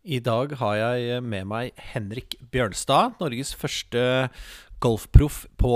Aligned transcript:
I 0.00 0.16
dag 0.24 0.54
har 0.56 0.76
jeg 0.78 1.20
med 1.20 1.44
meg 1.50 1.76
Henrik 1.92 2.38
Bjørnstad, 2.52 3.18
Norges 3.20 3.52
første 3.52 4.30
golfproff 4.80 5.42
på 5.60 5.74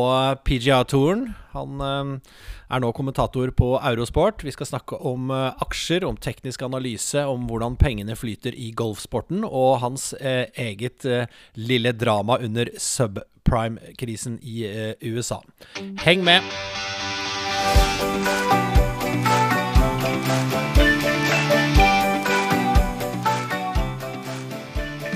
PGA-touren. 0.48 1.26
Han 1.52 1.82
eh, 1.84 2.32
er 2.72 2.80
nå 2.80 2.92
kommentator 2.96 3.52
på 3.52 3.74
Eurosport. 3.76 4.40
Vi 4.46 4.54
skal 4.54 4.70
snakke 4.70 4.96
om 4.96 5.28
eh, 5.28 5.50
aksjer, 5.66 6.06
om 6.08 6.16
teknisk 6.16 6.64
analyse, 6.64 7.26
om 7.28 7.44
hvordan 7.50 7.76
pengene 7.76 8.16
flyter 8.16 8.56
i 8.56 8.70
golfsporten, 8.72 9.44
og 9.44 9.82
hans 9.84 10.14
eh, 10.16 10.48
eget 10.56 11.04
lille 11.60 11.92
drama 11.92 12.40
under 12.40 12.72
subprime-krisen 12.80 14.40
i 14.40 14.64
USA. 15.12 15.42
Heng 16.00 16.24
med! 16.24 16.54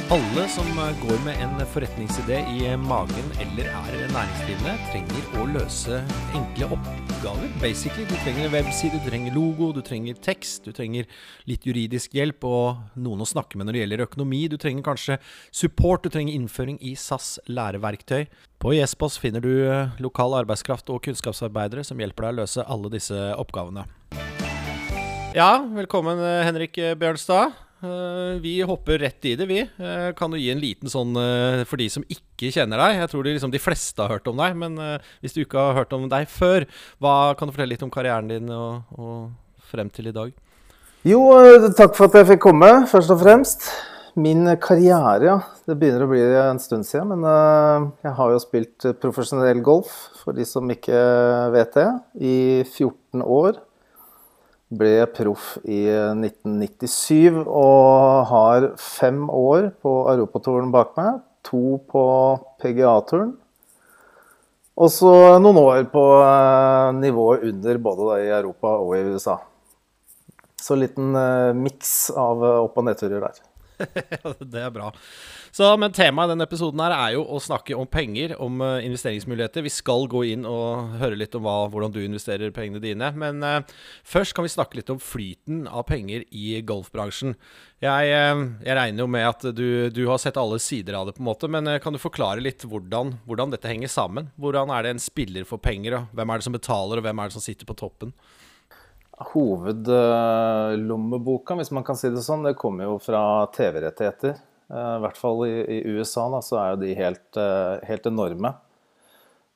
Alle 0.09 0.49
som 0.49 0.65
går 1.03 1.19
med 1.25 1.37
en 1.45 1.67
forretningsidé 1.69 2.39
i 2.49 2.77
magen 2.81 3.27
eller 3.43 3.67
er 3.69 4.07
næringsdrivende, 4.09 4.73
trenger 4.89 5.27
å 5.37 5.45
løse 5.53 5.99
enkle 6.33 6.69
oppgaver. 6.79 7.51
Basically, 7.61 8.07
Du 8.09 8.15
trenger 8.23 8.47
en 8.47 8.55
webside, 8.55 8.97
du 8.97 9.11
trenger 9.11 9.37
logo, 9.37 9.69
du 9.77 9.83
trenger 9.85 10.17
tekst, 10.17 10.65
du 10.65 10.73
trenger 10.73 11.05
litt 11.45 11.69
juridisk 11.69 12.17
hjelp 12.17 12.49
og 12.49 12.97
noen 12.97 13.21
å 13.21 13.29
snakke 13.29 13.61
med 13.61 13.69
når 13.69 13.77
det 13.77 13.85
gjelder 13.85 14.07
økonomi. 14.07 14.41
Du 14.49 14.57
trenger 14.57 14.89
kanskje 14.89 15.19
support, 15.53 16.01
du 16.01 16.09
trenger 16.09 16.33
innføring 16.33 16.81
i 16.81 16.97
SAS 16.97 17.37
læreverktøy. 17.45 18.33
På 18.65 18.73
Jespos 18.73 19.21
finner 19.21 19.45
du 19.45 19.53
lokal 20.01 20.41
arbeidskraft 20.41 20.89
og 20.89 21.05
kunnskapsarbeidere 21.05 21.85
som 21.85 22.01
hjelper 22.01 22.31
deg 22.31 22.33
å 22.33 22.41
løse 22.47 22.65
alle 22.65 22.97
disse 22.97 23.29
oppgavene. 23.37 23.85
Ja, 25.37 25.53
velkommen 25.69 26.17
Henrik 26.49 26.81
Bjørnstad. 26.97 27.68
Uh, 27.79 28.41
vi 28.43 28.57
hopper 28.67 28.99
rett 28.99 29.25
i 29.31 29.37
det, 29.39 29.47
vi. 29.47 29.61
Uh, 29.79 30.11
kan 30.19 30.33
du 30.33 30.39
gi 30.41 30.49
en 30.51 30.59
liten 30.59 30.91
sånn 30.91 31.13
uh, 31.15 31.63
for 31.69 31.79
de 31.79 31.87
som 31.93 32.03
ikke 32.11 32.51
kjenner 32.51 32.81
deg? 32.83 32.97
Jeg 33.05 33.11
tror 33.13 33.23
de, 33.23 33.35
liksom, 33.37 33.53
de 33.55 33.61
fleste 33.63 34.03
har 34.03 34.17
hørt 34.17 34.27
om 34.31 34.41
deg, 34.41 34.57
men 34.59 34.75
hvis 35.23 35.37
du 35.37 35.45
ikke 35.45 35.69
har 35.69 35.79
hørt 35.79 35.95
om 35.95 36.09
deg 36.11 36.27
før, 36.33 36.67
hva 36.99 37.37
kan 37.39 37.47
du 37.47 37.55
fortelle 37.55 37.77
litt 37.77 37.85
om 37.87 37.93
karrieren 37.95 38.31
din 38.31 38.51
og, 38.51 38.89
og 38.99 39.69
frem 39.71 39.93
til 39.95 40.11
i 40.11 40.17
dag? 40.17 40.35
Jo, 41.07 41.23
takk 41.79 41.95
for 41.95 42.09
at 42.09 42.19
jeg 42.19 42.33
fikk 42.33 42.43
komme, 42.49 42.73
først 42.91 43.15
og 43.15 43.23
fremst. 43.23 43.69
Min 44.19 44.43
karriere, 44.59 45.23
ja. 45.23 45.37
Det 45.69 45.77
begynner 45.79 46.03
å 46.03 46.11
bli 46.11 46.25
en 46.41 46.59
stund 46.59 46.87
siden. 46.89 47.13
Men 47.15 47.93
jeg 48.03 48.15
har 48.19 48.33
jo 48.35 48.43
spilt 48.43 48.89
profesjonell 48.99 49.63
golf, 49.63 49.93
for 50.25 50.35
de 50.35 50.47
som 50.49 50.67
ikke 50.75 50.99
vet 51.55 51.79
det, 51.79 51.89
i 52.19 52.39
14 52.65 53.23
år. 53.23 53.63
Ble 54.69 55.07
proff 55.17 55.55
i 55.65 55.87
1997 55.89 57.39
og 57.47 58.27
har 58.29 58.67
fem 58.83 59.23
år 59.33 59.71
på 59.81 59.93
europatouren 60.13 60.73
bak 60.75 60.93
meg. 60.99 61.23
To 61.49 61.79
på 61.89 62.05
PGA-turen. 62.61 63.33
Og 64.79 64.93
så 64.93 65.13
noen 65.41 65.59
år 65.63 65.87
på 65.91 66.05
nivået 67.01 67.49
under 67.49 67.81
både 67.83 68.19
i 68.27 68.29
Europa 68.29 68.77
og 68.77 68.93
i 68.99 69.07
USA. 69.09 69.39
Så 70.61 70.77
en 70.77 70.85
liten 70.85 71.17
miks 71.63 72.11
av 72.13 72.45
opp- 72.45 72.77
og 72.77 72.91
nedturer 72.91 73.25
der. 73.25 73.48
det 74.53 74.61
er 74.61 74.73
bra. 74.75 74.91
Så, 75.55 75.69
men 75.81 75.95
temaet 75.95 76.29
i 76.29 76.33
denne 76.35 76.47
episoden 76.49 76.83
her 76.83 76.95
er 76.95 77.15
jo 77.17 77.25
å 77.25 77.41
snakke 77.43 77.77
om 77.79 77.89
penger, 77.91 78.35
om 78.43 78.61
uh, 78.63 78.79
investeringsmuligheter. 78.85 79.65
Vi 79.65 79.73
skal 79.73 80.09
gå 80.11 80.25
inn 80.33 80.47
og 80.49 80.99
høre 81.01 81.19
litt 81.19 81.37
om 81.39 81.47
hva, 81.47 81.57
hvordan 81.73 81.95
du 81.95 82.01
investerer 82.03 82.55
pengene 82.55 82.83
dine. 82.83 83.11
Men 83.19 83.45
uh, 83.45 83.79
først 84.07 84.37
kan 84.37 84.47
vi 84.47 84.53
snakke 84.53 84.81
litt 84.81 84.93
om 84.93 85.01
flyten 85.03 85.65
av 85.67 85.87
penger 85.89 86.27
i 86.31 86.59
golfbransjen. 86.67 87.37
Jeg, 87.85 88.11
uh, 88.11 88.45
jeg 88.67 88.79
regner 88.81 89.05
jo 89.05 89.11
med 89.15 89.29
at 89.29 89.49
du, 89.55 89.69
du, 89.95 90.03
har 90.11 90.21
sett 90.23 90.41
alle 90.41 90.61
sider 90.63 90.99
av 90.99 91.09
det, 91.09 91.17
på 91.19 91.25
en 91.25 91.31
måte. 91.31 91.51
Men 91.51 91.71
kan 91.85 91.95
du 91.95 92.03
forklare 92.03 92.45
litt 92.45 92.67
hvordan, 92.69 93.17
hvordan 93.29 93.55
dette 93.55 93.71
henger 93.71 93.93
sammen? 93.93 94.33
Hvordan 94.41 94.75
er 94.75 94.85
det 94.85 94.97
en 94.97 95.03
spiller 95.03 95.49
får 95.49 95.63
penger, 95.65 96.01
og 96.01 96.19
hvem 96.19 96.35
er 96.35 96.41
det 96.41 96.49
som 96.49 96.59
betaler, 96.59 97.01
og 97.01 97.09
hvem 97.09 97.23
er 97.23 97.31
det 97.31 97.39
som 97.39 97.45
sitter 97.45 97.69
på 97.69 97.79
toppen? 97.79 98.15
Hovedlommeboka, 99.19 101.57
hvis 101.59 101.73
man 101.75 101.83
kan 101.87 101.97
si 101.99 102.11
det 102.15 102.23
sånn, 102.23 102.47
det 102.47 102.61
kommer 102.61 102.85
jo 102.87 102.95
fra 103.03 103.23
TV-rettigheter. 103.55 104.35
I 104.69 105.01
hvert 105.03 105.19
fall 105.19 105.39
i, 105.49 105.81
USA 105.97 106.25
da, 106.31 106.39
så 106.45 106.55
er 106.61 106.69
jo 106.71 106.83
de 106.83 106.99
helt, 106.99 107.37
helt 107.89 108.07
enorme. 108.07 108.51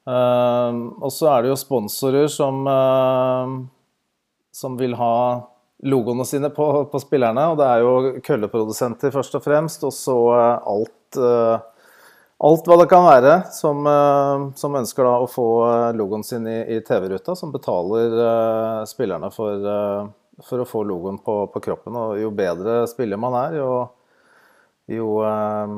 Og 0.09 1.11
så 1.13 1.29
er 1.31 1.43
det 1.45 1.51
jo 1.53 1.59
sponsorer 1.61 2.29
som, 2.33 2.57
som 4.51 4.79
vil 4.81 4.95
ha 4.99 5.17
logoene 5.83 6.25
sine 6.27 6.51
på, 6.55 6.85
på, 6.91 6.99
spillerne. 7.03 7.51
Og 7.53 7.59
det 7.61 7.67
er 7.69 7.79
jo 7.85 8.21
kølleprodusenter 8.25 9.11
først 9.15 9.35
og 9.39 9.43
fremst, 9.45 9.85
og 9.87 9.93
så 9.95 10.17
alt 10.59 11.21
alt 12.43 12.67
hva 12.67 12.77
det 12.81 12.89
kan 12.91 13.05
være 13.07 13.35
som, 13.55 13.87
som 14.59 14.79
ønsker 14.79 15.07
da 15.07 15.15
å 15.23 15.31
få 15.31 15.47
logoen 15.95 16.25
sin 16.27 16.47
i, 16.51 16.59
i 16.75 16.81
TV-ruta, 16.83 17.37
som 17.39 17.53
betaler 17.55 18.17
uh, 18.19 18.83
spillerne 18.89 19.31
for, 19.35 19.63
uh, 19.63 20.09
for, 20.43 20.63
å 20.63 20.67
få 20.67 20.83
logoen 20.89 21.21
på, 21.23 21.37
på, 21.55 21.63
kroppen. 21.63 21.99
Og 21.99 22.19
jo 22.19 22.33
bedre 22.35 22.81
spiller 22.91 23.21
man 23.23 23.37
er, 23.45 23.61
jo, 23.61 23.69
jo, 24.91 25.13
uh, 25.23 25.77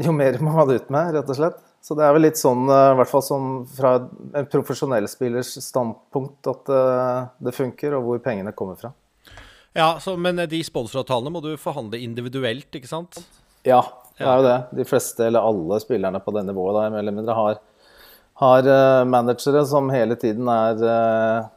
jo, 0.00 0.16
mer 0.16 0.40
må 0.44 0.56
man 0.56 0.72
ut 0.72 0.88
med, 0.88 1.12
rett 1.18 1.34
og 1.34 1.40
slett. 1.42 1.60
Så 1.84 1.96
det 1.96 2.04
er 2.04 2.16
vel 2.16 2.26
litt 2.26 2.36
sånn, 2.36 2.66
i 2.68 2.96
hvert 2.98 3.08
fall 3.08 3.22
sånn 3.24 3.52
fra 3.72 3.94
en 4.36 4.48
profesjonell 4.52 5.06
spillers 5.08 5.54
standpunkt, 5.64 6.44
at 6.52 6.68
det 7.40 7.54
funker, 7.56 7.96
og 7.96 8.04
hvor 8.04 8.20
pengene 8.20 8.52
kommer 8.52 8.76
fra. 8.76 8.90
Ja, 9.72 9.94
så, 9.96 10.12
Men 10.20 10.42
de 10.50 10.60
sponsoravtalene 10.66 11.32
må 11.32 11.40
du 11.40 11.54
forhandle 11.56 12.02
individuelt, 12.04 12.68
ikke 12.76 12.90
sant? 12.90 13.22
Ja, 13.64 13.80
det 14.20 14.28
er 14.28 14.40
jo 14.40 14.46
det. 14.46 14.56
De 14.80 14.86
fleste, 14.88 15.26
eller 15.26 15.46
alle 15.48 15.80
spillerne 15.82 16.20
på 16.22 16.34
det 16.36 16.44
nivået 16.48 16.76
da, 16.76 16.88
mer 16.92 17.02
eller 17.02 17.16
mindre 17.16 17.36
har, 17.36 17.60
har 18.42 18.68
uh, 18.68 19.08
managere 19.08 19.64
som 19.68 19.88
hele 19.92 20.16
tiden 20.20 20.48
er 20.52 20.82
uh, 20.84 21.48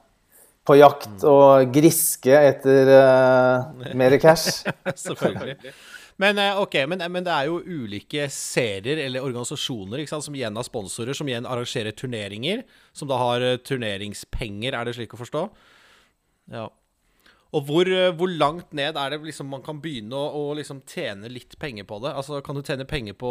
på 0.63 0.77
jakt 0.79 1.25
og 1.27 1.73
griske 1.75 2.37
etter 2.51 2.93
uh, 2.93 3.89
mer 3.99 4.15
cash. 4.23 4.63
Selvfølgelig. 5.07 5.57
Men, 6.21 6.37
okay, 6.61 6.85
men, 6.87 7.01
men, 7.09 7.25
det 7.25 7.33
er 7.33 7.49
jo 7.49 7.57
ulike 7.65 8.27
serier 8.31 9.01
eller 9.01 9.25
organisasjoner 9.25 10.05
sant, 10.07 10.23
som 10.27 10.35
igjen 10.37 10.55
har 10.55 10.67
sponsorer, 10.67 11.17
som 11.17 11.27
igjen 11.27 11.47
arrangerer 11.49 11.95
turneringer, 11.97 12.61
som 12.95 13.09
da 13.09 13.17
har 13.19 13.45
turneringspenger, 13.65 14.77
er 14.77 14.87
det 14.87 14.93
slik 14.95 15.17
å 15.17 15.19
forstå? 15.19 15.47
Ja. 16.53 16.67
Og 17.53 17.67
hvor, 17.67 17.89
hvor, 18.17 18.31
langt 18.33 18.71
ned 18.73 18.97
er 18.97 19.13
det 19.13 19.19
liksom 19.27 19.51
man 19.53 19.61
kan 19.65 19.77
begynne 19.81 20.17
å, 20.17 20.49
å 20.49 20.55
liksom 20.57 20.81
tjene 20.89 21.29
litt 21.29 21.53
penger 21.61 21.85
på 21.89 21.99
det? 22.01 22.15
Altså, 22.17 22.41
Kan 22.45 22.57
du 22.57 22.63
tjene 22.65 22.87
penger 22.89 23.13
på 23.19 23.29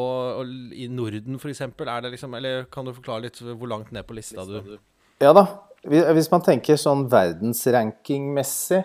i 0.78 0.86
Norden 0.90 1.40
f.eks.? 1.40 1.64
Liksom, 2.06 2.36
eller 2.38 2.64
kan 2.70 2.86
du 2.86 2.94
forklare 2.94 3.26
litt 3.26 3.42
hvor 3.42 3.70
langt 3.70 3.90
ned 3.94 4.06
på 4.06 4.14
lista 4.14 4.46
du 4.46 4.76
Ja 5.22 5.34
da. 5.34 5.46
Hvis 5.82 6.30
man 6.30 6.44
tenker 6.46 6.78
sånn 6.78 7.08
verdensrankingmessig 7.10 8.84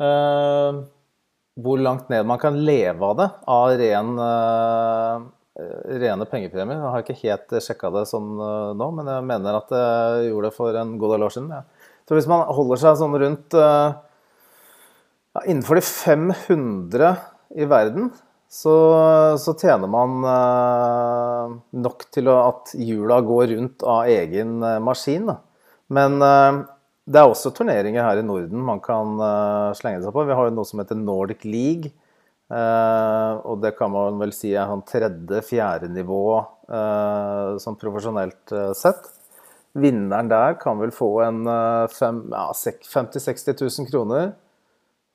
uh, 0.00 0.80
Hvor 1.60 1.82
langt 1.84 2.08
ned 2.08 2.24
man 2.24 2.40
kan 2.40 2.56
leve 2.64 3.04
av 3.04 3.18
det 3.20 3.28
av 3.52 3.74
ren, 3.82 4.14
uh, 4.16 5.26
rene 6.00 6.28
pengepremier. 6.30 6.80
Jeg 6.80 6.94
har 6.94 7.04
ikke 7.04 7.20
helt 7.20 7.54
sjekka 7.66 7.92
det 7.98 8.06
sånn 8.08 8.32
uh, 8.40 8.72
nå, 8.72 8.88
men 8.96 9.12
jeg 9.12 9.28
mener 9.28 9.60
at 9.60 9.76
jeg 9.76 10.30
gjorde 10.30 10.48
det 10.48 10.56
for 10.56 10.80
en 10.80 10.96
god 11.02 11.14
del 11.18 11.28
år 11.28 11.36
siden. 11.36 11.52
Ja. 11.52 11.92
Så 12.08 12.16
hvis 12.16 12.28
man 12.32 12.48
holder 12.56 12.80
seg 12.80 12.98
sånn 13.00 13.20
rundt 13.20 13.60
ja, 15.34 15.44
innenfor 15.44 15.80
de 15.80 15.82
500 15.82 17.16
i 17.54 17.66
verden 17.70 18.10
så, 18.54 18.74
så 19.40 19.54
tjener 19.58 19.90
man 19.90 20.22
eh, 20.30 21.54
nok 21.82 22.06
til 22.14 22.30
at 22.30 22.70
hjula 22.78 23.18
går 23.26 23.50
rundt 23.56 23.82
av 23.82 24.06
egen 24.10 24.60
eh, 24.62 24.78
maskin. 24.84 25.26
Da. 25.26 25.40
Men 25.94 26.22
eh, 26.22 26.60
det 27.10 27.20
er 27.20 27.32
også 27.32 27.50
turneringer 27.56 28.06
her 28.06 28.20
i 28.20 28.26
Norden 28.26 28.62
man 28.62 28.78
kan 28.84 29.18
eh, 29.18 29.72
slenge 29.78 30.04
seg 30.04 30.14
på. 30.14 30.26
Vi 30.28 30.38
har 30.38 30.48
jo 30.48 30.54
noe 30.54 30.68
som 30.68 30.82
heter 30.82 31.00
Nordic 31.00 31.42
League. 31.48 31.90
Eh, 32.54 33.32
og 33.42 33.58
det 33.64 33.74
kan 33.78 33.90
man 33.90 34.22
vel 34.22 34.34
si 34.36 34.52
er 34.54 34.70
sånn 34.70 34.86
tredje-fjerde 34.86 35.90
nivå 35.90 36.22
eh, 36.38 37.58
sånn 37.64 37.80
profesjonelt 37.80 38.54
sett. 38.78 39.10
Vinneren 39.74 40.30
der 40.30 40.54
kan 40.62 40.78
vel 40.78 40.94
få 40.94 41.10
en 41.24 41.42
fem, 41.90 42.22
ja, 42.30 42.46
50 42.54 43.18
000-60 43.18 43.64
000 43.82 43.90
kroner 43.90 44.28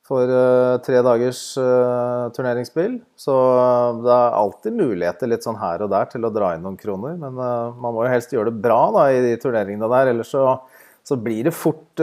for 0.10 0.26
uh, 0.26 0.80
tre 0.82 1.00
dagers 1.06 1.42
uh, 1.62 2.30
turneringsspill. 2.34 2.98
Så 3.20 3.36
uh, 3.36 4.00
det 4.02 4.14
er 4.16 4.38
alltid 4.40 4.80
muligheter 4.80 5.30
litt 5.30 5.46
sånn 5.46 5.60
her 5.62 5.86
og 5.86 5.92
der 5.94 6.10
til 6.10 6.26
å 6.26 6.34
dra 6.34 6.56
inn 6.56 6.66
noen 6.66 6.80
kroner. 6.80 7.18
Men 7.22 7.38
man 7.38 7.94
må 7.94 8.06
jo 8.06 8.14
helst 8.14 8.34
gjøre 8.34 8.50
det 8.50 8.64
bra 8.64 8.82
da, 8.96 9.08
i 9.14 9.22
de 9.28 9.36
turneringene 9.42 9.92
der, 9.94 10.14
ellers 10.14 10.34
så, 10.34 10.46
så 11.06 11.20
blir 11.22 11.46
det 11.50 11.56
fort 11.56 12.02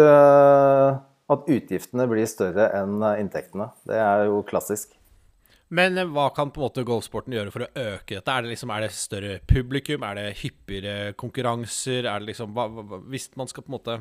at 1.27 1.49
utgiftene 1.51 2.07
blir 2.07 2.29
større 2.31 2.69
enn 2.79 3.01
inntektene. 3.17 3.73
Det 3.89 3.99
er 3.99 4.29
jo 4.31 4.45
klassisk. 4.47 4.95
Men 5.75 5.99
hva 6.15 6.29
kan 6.31 6.53
på 6.55 6.61
en 6.61 6.69
måte 6.69 6.85
golfsporten 6.87 7.35
gjøre 7.35 7.51
for 7.51 7.65
å 7.65 7.71
øke 7.75 8.21
dette? 8.21 8.31
Er 8.31 8.45
det, 8.45 8.53
liksom, 8.53 8.71
er 8.71 8.85
det 8.85 8.93
større 8.95 9.39
publikum? 9.51 10.05
Er 10.07 10.21
det 10.21 10.37
hyppigere 10.45 11.17
konkurranser? 11.19 12.07
Er 12.07 12.23
det 12.23 12.31
liksom, 12.31 12.55
hva, 12.55 12.69
hva, 12.71 13.01
hvis 13.11 13.33
man 13.39 13.51
skal 13.51 13.67
på 13.67 13.73
en 13.73 13.79
måte 13.81 13.97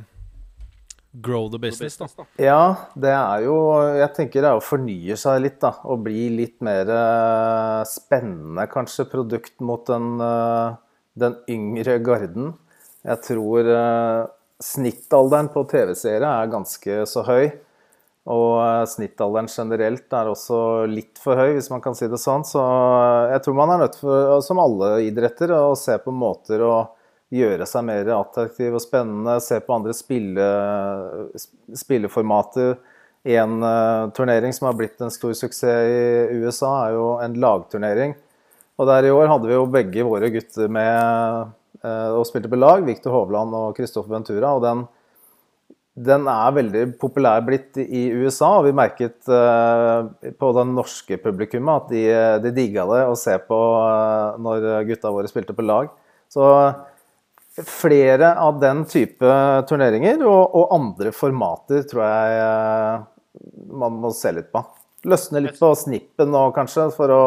grow 1.21 1.49
the 1.49 1.59
business, 1.59 1.97
da. 1.97 2.25
Ja, 2.41 2.89
det 2.95 3.11
er 3.13 3.45
jo 3.45 3.55
Jeg 3.97 4.11
tenker 4.17 4.43
det 4.43 4.51
er 4.51 4.59
å 4.59 4.63
fornye 4.63 5.17
seg 5.19 5.41
litt, 5.43 5.59
da. 5.63 5.75
Og 5.87 6.03
bli 6.05 6.27
litt 6.33 6.57
mer 6.65 6.89
eh, 6.91 7.81
spennende, 7.89 8.67
kanskje, 8.71 9.07
produkt 9.11 9.59
mot 9.65 9.85
den, 9.87 10.15
eh, 10.21 10.77
den 11.25 11.37
yngre 11.51 11.99
garden. 12.03 12.53
Jeg 13.05 13.21
tror 13.27 13.69
eh, 13.69 14.23
snittalderen 14.63 15.51
på 15.53 15.65
TV-seere 15.71 16.33
er 16.41 16.51
ganske 16.51 17.05
så 17.09 17.25
høy. 17.27 17.45
Og 18.25 18.87
snittalderen 18.89 19.47
generelt 19.51 20.13
er 20.17 20.31
også 20.31 20.59
litt 20.89 21.19
for 21.21 21.37
høy, 21.37 21.59
hvis 21.59 21.69
man 21.69 21.83
kan 21.83 21.93
si 21.93 22.07
det 22.09 22.17
sånn. 22.17 22.41
Så 22.47 22.61
jeg 23.29 23.43
tror 23.45 23.57
man 23.59 23.75
er 23.75 23.83
nødt 23.83 23.99
for, 24.01 24.39
som 24.41 24.61
alle 24.63 24.95
idretter, 25.05 25.53
å 25.53 25.75
se 25.77 25.99
på 26.01 26.13
måter 26.15 26.63
å 26.65 26.75
gjøre 27.35 27.67
seg 27.69 27.85
mer 27.87 28.09
attraktiv 28.15 28.75
og 28.75 28.83
spennende. 28.83 29.37
Se 29.43 29.59
på 29.63 29.75
andre 29.75 29.95
spille, 29.95 30.49
spilleformater. 31.75 32.75
En 33.25 33.57
uh, 33.63 34.11
turnering 34.13 34.53
som 34.53 34.67
har 34.69 34.75
blitt 34.77 35.01
en 35.01 35.13
stor 35.13 35.33
suksess 35.33 35.89
i 35.89 36.41
USA, 36.43 36.71
er 36.85 36.97
jo 36.97 37.07
en 37.23 37.37
lagturnering. 37.41 38.13
Og 38.77 38.89
der 38.89 39.07
i 39.07 39.13
år 39.13 39.31
hadde 39.31 39.49
vi 39.49 39.55
jo 39.55 39.69
begge 39.71 40.05
våre 40.05 40.29
gutter 40.33 40.69
med 40.69 41.49
uh, 41.81 42.11
og 42.19 42.27
spilte 42.29 42.51
på 42.51 42.59
lag. 42.59 42.85
Viktor 42.85 43.15
Hovland 43.15 43.55
og 43.57 43.73
Kristoffer 43.77 44.13
Ventura. 44.13 44.53
Og 44.53 44.61
den, 44.61 44.85
den, 45.97 46.29
er 46.29 46.57
veldig 46.59 46.85
populær 47.01 47.41
blitt 47.47 47.79
i 47.81 48.07
USA. 48.13 48.59
Og 48.59 48.69
vi 48.69 48.77
merket 48.77 49.17
uh, 49.31 50.05
på 50.37 50.53
det 50.59 50.69
norske 50.69 51.17
publikummet 51.23 51.81
at 51.81 51.95
de, 51.95 52.05
de 52.45 52.53
digga 52.53 52.85
det 52.91 53.05
å 53.09 53.17
se 53.17 53.39
på 53.47 53.61
når 54.37 54.85
gutta 54.91 55.13
våre 55.17 55.31
spilte 55.31 55.57
på 55.57 55.65
lag. 55.65 55.89
Så 56.29 56.45
flere 57.63 58.33
av 58.39 58.59
den 58.59 58.83
type 58.89 59.35
turneringer 59.69 60.23
og, 60.25 60.55
og, 60.55 60.73
andre 60.75 61.13
formater 61.15 61.85
tror 61.87 62.03
jeg 62.03 62.41
eh, 62.41 63.05
man 63.79 64.01
må 64.03 64.11
se 64.15 64.33
litt 64.35 64.51
på. 64.51 64.63
Løsne 65.05 65.43
litt 65.45 65.59
på 65.59 65.71
snippen 65.77 66.31
nå, 66.33 66.47
kanskje, 66.55 66.89
for 66.95 67.13
å, 67.13 67.23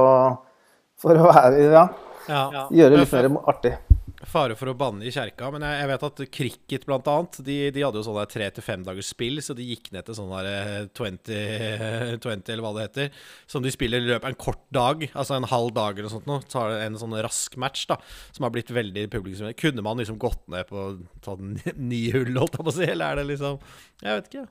for 1.01 1.17
å 1.17 1.29
være 1.31 1.65
ja, 1.71 1.87
ja. 2.29 2.67
Gjøre 2.75 3.01
litt 3.01 3.15
mer 3.15 3.31
artig. 3.49 3.77
Fare 4.27 4.57
for 4.59 4.67
å 4.67 4.75
banne 4.75 5.05
i 5.07 5.13
kjerka, 5.15 5.47
men 5.55 5.63
jeg, 5.63 5.79
jeg 5.79 5.89
vet 5.93 6.05
at 6.09 6.21
cricket 6.35 6.87
bl.a. 6.89 7.13
De, 7.47 7.57
de 7.71 7.85
hadde 7.85 8.01
jo 8.01 8.07
sånne 8.09 8.25
tre 8.27 8.49
til 8.51 8.65
fem 8.67 8.83
dagers 8.83 9.13
spill, 9.15 9.39
så 9.45 9.55
de 9.55 9.67
gikk 9.69 9.93
ned 9.95 10.09
til 10.09 10.17
sånn 10.19 10.33
der 10.33 10.89
20, 10.91 11.31
eh, 11.37 12.17
20, 12.19 12.43
eller 12.55 12.65
hva 12.65 12.73
det 12.75 12.89
heter. 12.89 13.23
Som 13.47 13.63
de 13.63 13.71
spiller 13.71 14.03
i 14.03 14.11
løpet 14.11 14.27
av 14.27 14.33
en 14.33 14.41
kort 14.43 14.65
dag, 14.75 15.07
altså 15.13 15.39
en 15.39 15.47
halv 15.53 15.71
dag 15.79 15.95
eller 15.95 16.09
noe 16.09 16.17
sånt 16.17 16.27
noe. 16.31 16.43
Tar 16.51 16.81
en 16.81 16.99
sånn 16.99 17.15
rask 17.23 17.55
match, 17.63 17.87
da, 17.91 18.01
som 18.35 18.49
har 18.49 18.55
blitt 18.57 18.75
veldig 18.75 19.07
publikum. 19.15 19.55
Kunne 19.59 19.87
man 19.87 20.03
liksom 20.03 20.19
gått 20.19 20.43
ned 20.51 20.67
på 20.67 20.91
sånn 21.23 21.55
ni 21.91 22.09
hull, 22.11 22.35
holdt 22.35 22.59
jeg 22.59 22.67
på 22.67 22.75
å 22.75 22.79
si, 22.81 22.89
eller 22.91 23.13
er 23.13 23.23
det 23.23 23.29
liksom 23.31 23.63
Jeg 24.03 24.19
vet 24.19 24.33
ikke. 24.33 24.49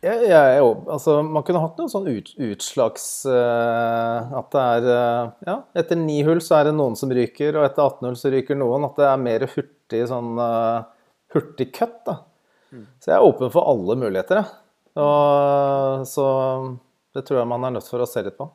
Jeg, 0.00 0.30
jeg, 0.30 0.60
altså, 0.88 1.18
man 1.20 1.44
kunne 1.44 1.60
hatt 1.60 1.76
noen 1.76 1.90
sånn 1.92 2.06
ut, 2.08 2.30
utslags 2.40 3.04
uh, 3.28 4.30
At 4.38 4.54
det 4.54 4.62
er 4.62 4.86
uh, 4.88 5.32
Ja, 5.44 5.56
etter 5.76 5.98
ni 6.00 6.22
hull 6.24 6.40
så 6.40 6.56
er 6.56 6.70
det 6.70 6.76
noen 6.78 6.96
som 6.96 7.12
ryker, 7.12 7.58
og 7.58 7.66
etter 7.66 7.84
18 7.84 8.08
hull 8.08 8.16
så 8.16 8.32
ryker 8.32 8.56
noen. 8.56 8.86
At 8.88 8.96
det 8.96 9.08
er 9.10 9.20
mer 9.20 9.44
hurtig 9.52 10.00
sånn 10.08 10.40
uh, 10.40 10.86
hurtig 11.34 11.68
cut, 11.76 11.98
da. 12.08 12.16
Mm. 12.72 12.86
Så 12.96 13.12
jeg 13.12 13.18
er 13.18 13.26
åpen 13.26 13.52
for 13.52 13.68
alle 13.68 13.98
muligheter, 14.00 14.40
jeg. 14.40 14.56
Og, 15.00 16.06
så 16.08 16.24
det 17.14 17.22
tror 17.26 17.42
jeg 17.42 17.50
man 17.50 17.66
er 17.66 17.74
nødt 17.76 17.90
for 17.90 18.02
å 18.02 18.08
se 18.08 18.22
litt 18.24 18.38
på. 18.38 18.48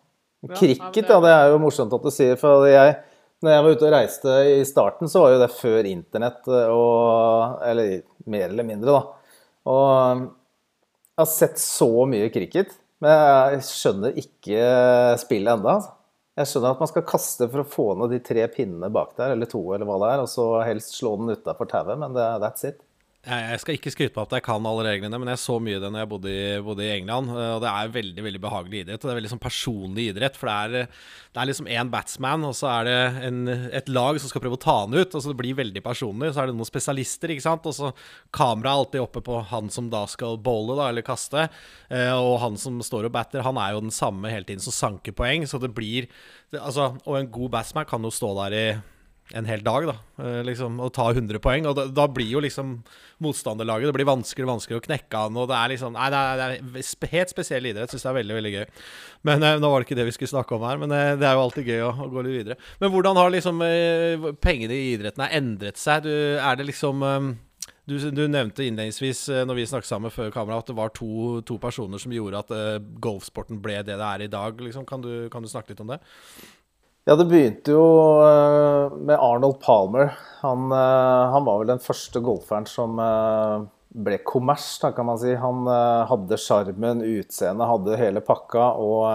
Ja, 0.45 0.55
Cricket, 0.57 1.09
ja, 1.09 1.19
det 1.23 1.35
er 1.35 1.51
jo 1.53 1.61
morsomt 1.61 1.93
at 1.95 2.05
du 2.05 2.11
sier, 2.13 2.39
for 2.39 2.65
jeg 2.69 2.97
når 3.43 3.51
jeg 3.51 3.63
var 3.65 3.75
ute 3.75 3.85
og 3.85 3.93
reiste 3.93 4.35
i 4.49 4.65
starten, 4.65 5.09
så 5.11 5.21
var 5.21 5.35
jo 5.35 5.41
det 5.43 5.51
før 5.53 5.87
internett 5.89 6.47
og 6.49 7.61
Eller 7.67 7.99
mer 8.31 8.47
eller 8.49 8.65
mindre, 8.65 8.95
da. 8.95 9.35
Og 9.69 10.25
jeg 11.15 11.23
har 11.23 11.31
sett 11.31 11.61
så 11.61 11.87
mye 12.11 12.27
cricket, 12.33 12.73
men 13.03 13.13
jeg 13.55 13.61
skjønner 13.69 14.17
ikke 14.19 14.63
spillet 15.21 15.53
enda. 15.53 15.77
Altså. 15.77 15.93
Jeg 16.35 16.49
skjønner 16.51 16.73
at 16.75 16.81
man 16.83 16.89
skal 16.91 17.05
kaste 17.07 17.47
for 17.47 17.61
å 17.61 17.69
få 17.71 17.85
ned 17.95 18.11
de 18.11 18.19
tre 18.19 18.43
pinnene 18.51 18.89
bak 18.91 19.13
der, 19.15 19.31
eller 19.31 19.47
to, 19.47 19.61
eller 19.71 19.87
hva 19.87 19.95
det 20.01 20.09
er, 20.11 20.23
og 20.25 20.27
så 20.27 20.47
helst 20.67 20.97
slå 20.97 21.13
den 21.21 21.31
utafor 21.31 21.69
tauet, 21.71 21.95
men 22.01 22.17
det, 22.17 22.25
that's 22.43 22.67
it. 22.67 22.83
Jeg 23.25 23.57
skal 23.61 23.73
ikke 23.73 23.89
skryte 23.89 24.13
på 24.13 24.21
at 24.21 24.33
jeg 24.37 24.43
kan 24.45 24.65
alle 24.69 24.83
reglene, 24.85 25.17
men 25.17 25.31
jeg 25.31 25.41
så 25.41 25.55
mye 25.63 25.79
det 25.81 25.89
når 25.89 26.03
jeg 26.03 26.09
bodde 26.11 26.29
i, 26.29 26.41
bodde 26.61 26.83
i, 26.85 26.91
England. 26.93 27.31
Og 27.33 27.63
det 27.63 27.71
er 27.71 27.93
veldig 27.95 28.25
veldig 28.27 28.41
behagelig 28.43 28.83
idrett. 28.83 28.99
Og 28.99 29.07
det 29.07 29.13
er 29.15 29.19
veldig 29.19 29.31
sånn 29.31 29.41
personlig 29.41 30.05
idrett. 30.11 30.37
For 30.37 30.51
det 30.51 30.55
er, 30.55 31.01
det 31.33 31.41
er 31.41 31.49
liksom 31.49 31.69
én 31.73 31.89
batsman, 31.93 32.45
og 32.45 32.53
så 32.57 32.69
er 32.69 32.87
det 32.89 32.99
en, 33.31 33.41
et 33.81 33.89
lag 33.89 34.21
som 34.21 34.29
skal 34.29 34.45
prøve 34.45 34.59
å 34.59 34.63
ta 34.67 34.77
han 34.83 34.93
ut. 34.93 35.09
Og 35.09 35.17
så 35.17 35.33
det 35.33 35.39
blir 35.41 35.57
veldig 35.57 35.83
personlig. 35.85 36.31
Så 36.35 36.43
er 36.43 36.51
det 36.51 36.57
noen 36.59 36.69
spesialister, 36.69 37.33
ikke 37.33 37.47
sant. 37.47 37.65
Og 37.65 37.77
så 37.79 37.91
kameraet 38.29 38.69
er 38.69 38.85
alltid 38.85 39.05
oppe 39.07 39.25
på 39.25 39.41
han 39.49 39.73
som 39.73 39.89
da 39.89 40.05
skal 40.11 40.37
bowle, 40.37 40.77
da, 40.77 40.91
eller 40.93 41.05
kaste. 41.05 41.49
Eh, 41.89 42.13
og 42.13 42.37
han 42.45 42.61
som 42.61 42.77
står 42.85 43.09
og 43.09 43.17
batter, 43.17 43.45
han 43.47 43.57
er 43.57 43.73
jo 43.73 43.87
den 43.87 43.95
samme 43.95 44.29
hele 44.29 44.45
tiden 44.45 44.61
som 44.61 44.75
sanker 44.75 45.17
poeng. 45.17 45.49
Så 45.49 45.61
det 45.61 45.73
blir 45.73 46.11
Altså, 46.55 46.93
og 47.03 47.17
en 47.17 47.27
god 47.33 47.49
batsman 47.57 47.87
kan 47.89 48.03
jo 48.05 48.11
stå 48.13 48.29
der 48.37 48.53
i 48.55 48.65
en 49.33 49.47
hel 49.49 49.63
dag, 49.65 49.87
da. 49.89 49.95
Eh, 50.21 50.41
liksom, 50.45 50.77
og 50.83 50.91
ta 50.93 51.07
100 51.09 51.39
poeng. 51.41 51.65
Og 51.65 51.73
da, 51.77 51.87
da, 51.89 52.05
blir 52.11 52.29
jo 52.29 52.41
liksom 52.43 52.77
motstanderlaget 53.23 53.89
Det 53.89 53.95
blir 53.95 54.07
vanskeligere 54.09 54.45
og 54.45 54.53
vanskeligere 54.53 54.83
å 54.83 54.85
knekke 54.85 55.21
han. 55.23 55.39
Og 55.41 55.47
det 55.49 55.57
er 55.57 55.71
liksom 55.73 55.95
Nei, 55.95 56.09
det 56.13 56.19
er, 56.19 56.43
det 56.43 56.83
er 56.83 57.13
helt 57.15 57.33
spesiell 57.33 57.69
idrett. 57.71 57.93
Syns 57.93 58.05
det 58.05 58.11
er 58.11 58.19
veldig, 58.19 58.35
veldig 58.37 58.51
gøy. 58.53 58.67
Men 59.25 59.47
eh, 59.47 59.57
nå 59.61 59.71
var 59.71 59.81
det 59.81 59.89
ikke 59.89 59.97
det 59.97 60.05
vi 60.11 60.13
skulle 60.17 60.33
snakke 60.35 60.57
om 60.57 60.67
her, 60.67 60.77
men 60.81 60.93
eh, 60.93 61.15
det 61.17 61.25
er 61.25 61.33
jo 61.37 61.45
alltid 61.47 61.71
gøy 61.71 61.81
å, 61.87 61.89
å, 62.05 62.11
gå 62.11 62.25
litt 62.27 62.37
videre. 62.37 62.59
Men 62.83 62.93
hvordan 62.93 63.17
har 63.17 63.33
liksom 63.33 63.65
pengene 64.43 64.77
i 64.77 64.93
idretten 64.93 65.25
endret 65.25 65.81
seg? 65.81 66.05
Du, 66.05 66.13
er 66.13 66.59
det 66.59 66.67
liksom 66.69 67.01
eh, 67.07 67.31
du, 67.89 67.95
du, 67.97 68.23
nevnte 68.29 68.65
innledningsvis 68.65 69.27
når 69.45 69.57
vi 69.57 69.65
snakket 69.69 69.89
sammen 69.89 70.13
før 70.13 70.29
kamera, 70.33 70.57
at 70.61 70.69
det 70.69 70.77
var 70.77 70.93
to, 70.93 71.41
to 71.45 71.57
personer 71.61 72.01
som 72.01 72.13
gjorde 72.13 72.41
at 72.41 72.85
golfsporten 73.01 73.59
ble 73.61 73.77
det 73.85 73.97
det 73.97 74.05
er 74.05 74.25
i 74.25 74.29
dag. 74.29 74.61
Liksom. 74.61 74.85
Kan, 74.89 75.05
du, 75.05 75.27
kan 75.33 75.45
du 75.45 75.49
snakke 75.49 75.73
litt 75.73 75.83
om 75.85 75.93
det? 75.93 75.99
Ja, 77.05 77.13
det 77.13 77.27
begynte 77.29 77.69
jo 77.69 77.81
eh, 78.25 78.93
med 78.97 79.19
Arnold 79.21 79.59
Palmer. 79.61 80.15
Han, 80.41 80.71
eh, 80.73 81.25
han 81.35 81.45
var 81.45 81.59
vel 81.61 81.69
den 81.69 81.81
første 81.83 82.17
golferen 82.25 82.65
som 82.65 82.97
eh, 82.97 83.59
ble 84.07 84.17
kommers, 84.25 84.65
da, 84.81 84.89
kan 84.91 85.05
man 85.05 85.19
si. 85.21 85.35
Han 85.37 85.69
hadde 86.09 86.39
sjarmen, 86.41 87.03
utseendet, 87.05 87.69
hadde 87.69 87.99
hele 88.01 88.23
pakka 88.25 88.71
og 88.81 89.05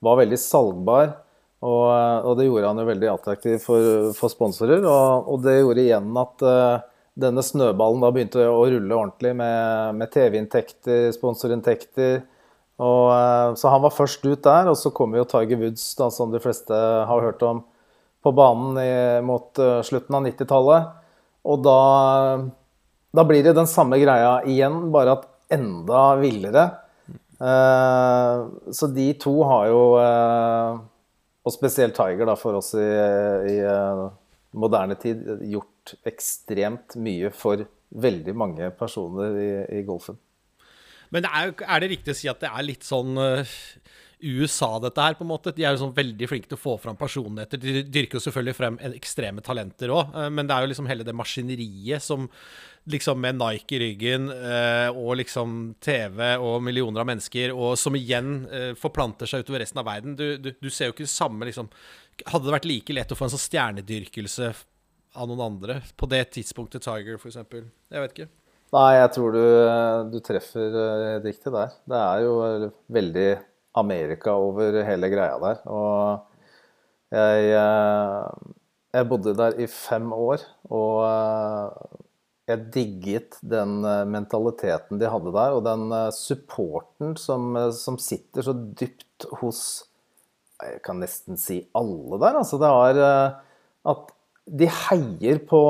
var 0.00 0.20
veldig 0.22 0.38
salgbar. 0.40 1.12
Og, 1.58 1.84
og, 1.90 2.32
det 2.38 2.46
gjorde 2.46 2.70
han 2.70 2.80
jo 2.80 2.88
veldig 2.88 3.10
attraktiv 3.12 3.60
for, 3.60 4.08
for 4.16 4.32
sponsorer. 4.32 4.80
Og, 4.80 5.28
og, 5.28 5.44
det 5.44 5.58
gjorde 5.58 5.84
igjen 5.84 6.18
at 6.22 6.44
denne 7.18 7.44
snøballen 7.44 8.02
da 8.02 8.10
begynte 8.14 8.48
å 8.48 8.64
rulle 8.64 8.98
ordentlig 9.02 9.34
med, 9.36 10.00
med 10.00 10.14
TV-inntekter, 10.16 11.10
sponsorinntekter. 11.14 12.22
Og, 12.78 13.04
eh, 13.10 13.54
så 13.58 13.72
han 13.72 13.82
var 13.82 13.94
først 13.94 14.24
ut 14.26 14.44
der, 14.44 14.70
og 14.70 14.78
så 14.78 14.92
kom 14.94 15.16
jo 15.18 15.26
Tiger 15.26 15.58
Woods, 15.58 15.84
da, 15.98 16.10
som 16.14 16.30
de 16.30 16.40
fleste 16.42 16.74
har 16.74 17.24
hørt 17.24 17.42
om, 17.46 17.64
på 18.22 18.32
banen 18.34 18.78
i, 18.82 18.92
mot 19.22 19.58
uh, 19.62 19.78
slutten 19.86 20.16
av 20.18 20.24
90-tallet. 20.26 20.94
Og 21.48 21.62
da, 21.62 21.80
da, 23.14 23.24
blir 23.26 23.44
det 23.46 23.54
den 23.56 23.70
samme 23.70 23.98
greia 24.02 24.40
igjen, 24.50 24.88
bare 24.94 25.14
at 25.14 25.26
enda 25.54 26.02
villere. 26.18 26.64
Uh, 27.38 28.70
så 28.74 28.90
de 28.90 29.12
to 29.22 29.36
har 29.46 29.68
jo, 29.70 29.82
uh, 30.02 30.82
og 31.46 31.54
spesielt 31.54 31.94
Tiger 31.98 32.26
da, 32.26 32.34
for 32.38 32.58
oss 32.58 32.72
i, 32.78 32.88
i 33.54 33.58
moderne 34.58 34.98
tid, 34.98 35.22
gjort 35.46 35.94
ekstremt 36.10 36.98
mye 36.98 37.30
for 37.34 37.62
veldig 37.88 38.34
mange 38.36 38.70
personer 38.76 39.38
i, 39.38 39.50
i 39.78 39.86
golfen. 39.86 40.18
Men 41.14 41.28
er, 41.28 41.54
er, 41.64 41.82
det 41.82 41.92
riktig 41.94 42.14
å 42.14 42.18
si 42.18 42.30
at 42.30 42.42
det 42.42 42.50
er 42.50 42.66
litt 42.66 42.86
sånn 42.86 43.18
uh, 43.18 43.56
USA, 44.18 44.70
dette 44.82 45.04
her, 45.04 45.16
på 45.18 45.24
en 45.24 45.30
måte? 45.30 45.54
De 45.54 45.64
er 45.64 45.74
jo 45.74 45.82
sånn 45.84 45.94
veldig 45.96 46.28
flinke 46.30 46.50
til 46.50 46.58
å 46.58 46.62
få 46.62 46.76
fram 46.82 46.98
personligheter. 46.98 47.60
De 47.62 47.84
dyrker 47.86 48.18
jo 48.18 48.24
selvfølgelig 48.26 48.56
frem 48.58 48.78
ekstreme 48.90 49.44
talenter 49.44 49.92
òg, 49.94 50.14
uh, 50.16 50.26
men 50.32 50.48
det 50.48 50.56
er 50.56 50.64
jo 50.64 50.72
liksom 50.72 50.90
hele 50.90 51.06
det 51.06 51.16
maskineriet 51.16 52.04
som 52.04 52.28
liksom 52.88 53.20
med 53.20 53.36
Nike 53.36 53.76
i 53.76 53.82
ryggen 53.82 54.30
uh, 54.32 54.88
og 54.96 55.18
liksom 55.20 55.58
TV 55.84 56.32
og 56.40 56.62
millioner 56.64 57.04
av 57.04 57.10
mennesker, 57.10 57.52
og 57.52 57.76
som 57.80 57.96
igjen 57.98 58.40
forplanter 58.80 59.28
seg 59.28 59.44
utover 59.44 59.62
resten 59.64 59.82
av 59.82 59.88
verden. 59.90 60.16
Du, 60.16 60.26
du, 60.40 60.54
du 60.56 60.70
ser 60.72 60.88
jo 60.88 60.96
ikke 60.96 61.08
det 61.08 61.14
samme 61.14 61.48
liksom 61.48 61.72
Hadde 62.18 62.48
det 62.48 62.50
vært 62.50 62.64
like 62.66 62.94
lett 62.96 63.12
å 63.14 63.14
få 63.14 63.28
en 63.28 63.30
sånn 63.30 63.44
stjernedyrkelse 63.44 64.48
av 65.14 65.28
noen 65.30 65.44
andre 65.44 65.76
på 65.94 66.08
det 66.10 66.24
tidspunktet, 66.34 66.82
Tiger 66.82 67.14
f.eks.? 67.14 67.38
Jeg 67.38 68.02
vet 68.02 68.16
ikke. 68.16 68.26
Nei, 68.68 68.98
jeg 68.98 69.12
tror 69.14 69.32
du, 69.32 69.44
du 70.12 70.18
treffer 70.24 70.74
helt 70.74 71.24
riktig 71.24 71.52
der. 71.54 71.70
Det 71.88 72.00
er 72.00 72.24
jo 72.26 72.32
veldig 72.92 73.28
Amerika 73.80 74.34
over 74.36 74.76
hele 74.84 75.08
greia 75.12 75.38
der. 75.40 75.62
Og 75.72 76.26
jeg, 77.14 77.46
eh, 77.56 78.52
jeg 78.92 79.08
bodde 79.08 79.34
der 79.38 79.56
i 79.56 79.68
fem 79.72 80.12
år, 80.12 80.44
og 80.68 81.00
eh, 81.06 81.96
jeg 82.52 82.68
digget 82.76 83.40
den 83.40 83.80
eh, 83.88 84.04
mentaliteten 84.08 85.00
de 85.00 85.08
hadde 85.16 85.32
der, 85.32 85.56
og 85.56 85.64
den 85.64 85.88
supporten 86.12 87.16
som, 87.16 87.56
som 87.72 87.96
sitter 88.00 88.44
så 88.44 88.52
dypt 88.52 89.28
hos 89.40 89.62
Jeg 90.58 90.80
kan 90.82 90.98
nesten 90.98 91.38
si 91.38 91.62
alle 91.78 92.18
der. 92.18 92.36
Altså, 92.40 92.58
det 92.58 92.68
var 92.68 92.98
at 93.88 94.08
de 94.58 94.66
heier 94.66 95.38
på 95.46 95.60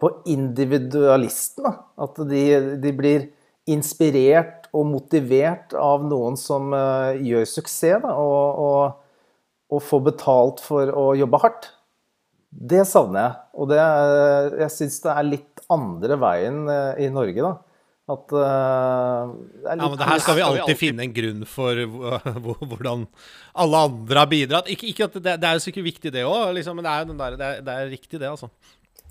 på 0.00 0.10
individualisten. 0.32 1.66
Da. 1.66 1.74
At 2.06 2.20
de, 2.30 2.44
de, 2.80 2.92
blir 2.96 3.28
inspirert 3.70 4.70
og 4.72 4.88
motivert 4.88 5.74
av 5.76 6.06
noen 6.06 6.38
som 6.40 6.72
uh, 6.74 7.12
gjør 7.16 7.46
suksess, 7.48 8.00
da, 8.02 8.14
og, 8.16 8.64
og, 8.64 9.74
og 9.76 9.84
får 9.84 10.04
betalt 10.10 10.64
for 10.64 10.90
å 10.94 11.10
jobbe 11.18 11.42
hardt. 11.42 11.72
Det 12.50 12.82
savner 12.88 13.22
jeg. 13.22 13.34
Og 13.60 13.70
det, 13.70 13.80
jeg 14.64 14.74
syns 14.74 15.02
det 15.04 15.12
er 15.14 15.28
litt 15.28 15.66
andre 15.70 16.16
veien 16.20 16.64
uh, 16.70 16.94
i 16.98 17.10
Norge, 17.12 17.44
da. 17.44 17.58
At 18.10 18.32
uh, 18.34 19.30
Ja, 19.68 19.76
men 19.76 19.98
det 20.00 20.08
her 20.08 20.22
skal 20.22 20.38
vi 20.38 20.42
alltid 20.42 20.78
finne 20.78 21.04
en 21.04 21.14
grunn 21.14 21.44
for 21.46 21.78
hvordan 22.72 23.06
alle 23.54 23.82
andre 23.86 24.24
har 24.24 24.30
bidratt. 24.30 24.70
Ikke, 24.72 24.88
ikke 24.90 25.06
at 25.06 25.18
det, 25.18 25.36
det, 25.42 25.46
er 25.46 25.58
jo 25.58 25.64
sikkert 25.66 25.86
viktig, 25.86 26.12
det 26.14 26.26
òg, 26.26 26.50
liksom, 26.56 26.80
men 26.80 26.88
det 26.88 26.94
er, 26.94 27.10
der, 27.12 27.36
det, 27.36 27.50
er, 27.50 27.66
det 27.66 27.76
er 27.76 27.92
riktig, 27.92 28.18
det, 28.18 28.30
altså. 28.32 28.50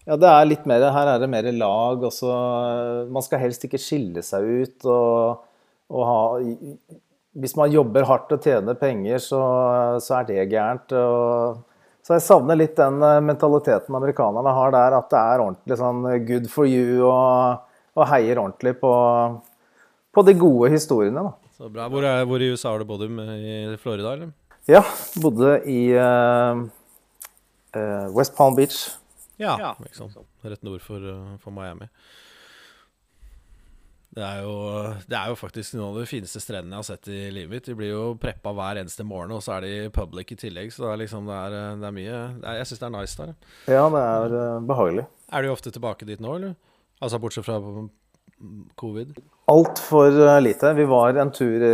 Ja, 0.07 0.15
det 0.17 0.29
er 0.29 0.47
litt 0.47 0.65
mer 0.69 0.87
Her 0.95 1.13
er 1.13 1.21
det 1.21 1.29
mer 1.31 1.47
lag. 1.53 2.03
Også, 2.07 2.31
man 3.11 3.25
skal 3.25 3.43
helst 3.43 3.65
ikke 3.67 3.81
skille 3.81 4.23
seg 4.25 4.45
ut. 4.45 4.87
Og, 4.89 5.45
og 5.89 6.05
ha, 6.07 6.19
hvis 7.39 7.55
man 7.59 7.73
jobber 7.73 8.07
hardt 8.09 8.31
og 8.35 8.43
tjener 8.43 8.77
penger, 8.79 9.19
så, 9.23 9.41
så 10.03 10.19
er 10.19 10.29
det 10.29 10.47
gærent. 10.51 10.95
Og, 10.97 11.59
så 12.05 12.15
jeg 12.17 12.25
savner 12.25 12.57
litt 12.57 12.77
den 12.79 13.03
eh, 13.05 13.19
mentaliteten 13.21 13.95
amerikanerne 13.95 14.53
har 14.55 14.73
der, 14.73 14.95
at 14.97 15.11
det 15.11 15.19
er 15.19 15.43
ordentlig 15.43 15.77
sånn 15.77 16.07
good 16.25 16.47
for 16.49 16.65
you, 16.65 17.03
og, 17.05 17.59
og 17.93 18.07
heier 18.09 18.39
ordentlig 18.41 18.73
på, 18.81 18.93
på, 20.15 20.23
de 20.25 20.33
gode 20.39 20.71
historiene. 20.73 21.27
Da. 21.27 21.53
Så 21.59 21.69
bra. 21.69 21.89
Hvor, 21.91 22.07
er, 22.07 22.23
hvor 22.25 22.41
i 22.41 22.49
USA 22.49 22.71
har 22.73 22.81
du 22.81 22.89
bodd? 22.89 23.05
I 23.05 23.77
Florida, 23.83 24.15
eller? 24.15 24.33
Ja, 24.69 24.81
bodde 25.21 25.59
i 25.69 25.79
uh, 25.97 26.59
uh, 27.75 28.07
West 28.15 28.35
Palm 28.37 28.57
Beach. 28.57 28.87
Ja. 29.39 29.75
Liksom. 29.79 30.11
Rett 30.41 30.63
nord 30.67 30.83
for, 30.83 31.03
uh, 31.03 31.37
for 31.39 31.55
Miami. 31.55 31.87
Det 34.09 34.23
er, 34.25 34.39
jo, 34.41 34.53
det 35.05 35.13
er, 35.15 35.29
jo, 35.29 35.35
faktisk 35.37 35.75
noen 35.77 35.91
av 35.93 35.99
de 36.01 36.09
fineste 36.09 36.41
strendene 36.41 36.73
jeg 36.73 36.81
har 36.81 36.87
sett 36.87 37.09
i 37.13 37.19
livet 37.31 37.51
mitt. 37.53 37.67
De 37.69 37.75
blir 37.77 37.91
jo 37.93 38.01
preppa 38.19 38.51
hver 38.57 38.81
eneste 38.81 39.05
morgen, 39.05 39.35
og 39.35 39.43
så 39.45 39.59
er 39.59 39.67
de 39.67 39.91
public 39.95 40.33
i 40.33 40.39
tillegg. 40.41 40.73
Så 40.73 40.83
det 40.83 40.89
er 40.91 41.01
liksom, 41.03 41.29
det 41.29 41.37
er, 41.37 41.57
det 41.79 41.87
er 41.87 41.95
mye 41.95 42.15
er, 42.17 42.57
Jeg 42.57 42.71
syns 42.71 42.81
det 42.81 42.87
er 42.89 42.95
nice 42.97 43.21
der. 43.21 43.35
Ja, 43.69 43.85
det 43.93 44.01
er 44.01 44.35
uh, 44.35 44.65
behagelig. 44.73 45.05
Er 45.29 45.45
du 45.45 45.53
ofte 45.53 45.73
tilbake 45.75 46.09
dit 46.09 46.23
nå, 46.25 46.35
eller? 46.39 46.57
Altså 46.99 47.21
bortsett 47.21 47.47
fra 47.47 47.61
covid? 48.81 49.13
Altfor 49.53 50.19
lite. 50.41 50.73
Vi 50.75 50.89
var 50.89 51.15
en 51.21 51.31
tur 51.35 51.63
i 51.63 51.73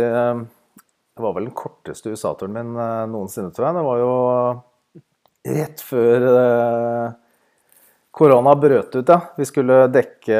Det 1.16 1.24
var 1.24 1.34
vel 1.34 1.48
den 1.48 1.56
korteste 1.56 2.12
USA-turen 2.12 2.54
min 2.54 2.76
noensinne, 3.10 3.50
tror 3.56 3.70
jeg. 3.70 3.78
Det 3.78 3.86
var 3.88 4.02
jo 4.02 4.14
rett 5.56 5.82
før 5.88 6.26
Korona 8.16 8.54
brøt 8.56 8.94
ut, 8.96 9.08
ja. 9.08 9.18
Vi 9.36 9.44
skulle 9.44 9.82
dekke 9.92 10.38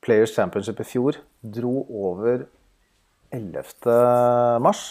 Players 0.00 0.32
Championship 0.32 0.80
i 0.80 0.86
fjor. 0.88 1.18
Dro 1.44 1.82
over 1.92 2.46
11. 3.36 4.62
mars. 4.64 4.86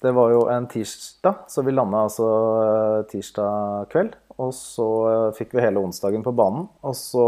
Det 0.00 0.14
var 0.16 0.32
jo 0.32 0.46
en 0.48 0.68
tirsdag, 0.70 1.44
så 1.50 1.62
vi 1.66 1.74
landa 1.74 2.06
altså 2.06 2.30
eh, 2.62 3.04
tirsdag 3.10 3.90
kveld. 3.92 4.16
Og 4.38 4.54
så 4.54 4.88
eh, 5.10 5.28
fikk 5.36 5.56
vi 5.58 5.64
hele 5.66 5.82
onsdagen 5.82 6.24
på 6.24 6.32
banen. 6.32 6.68
Og 6.80 6.96
så 6.96 7.26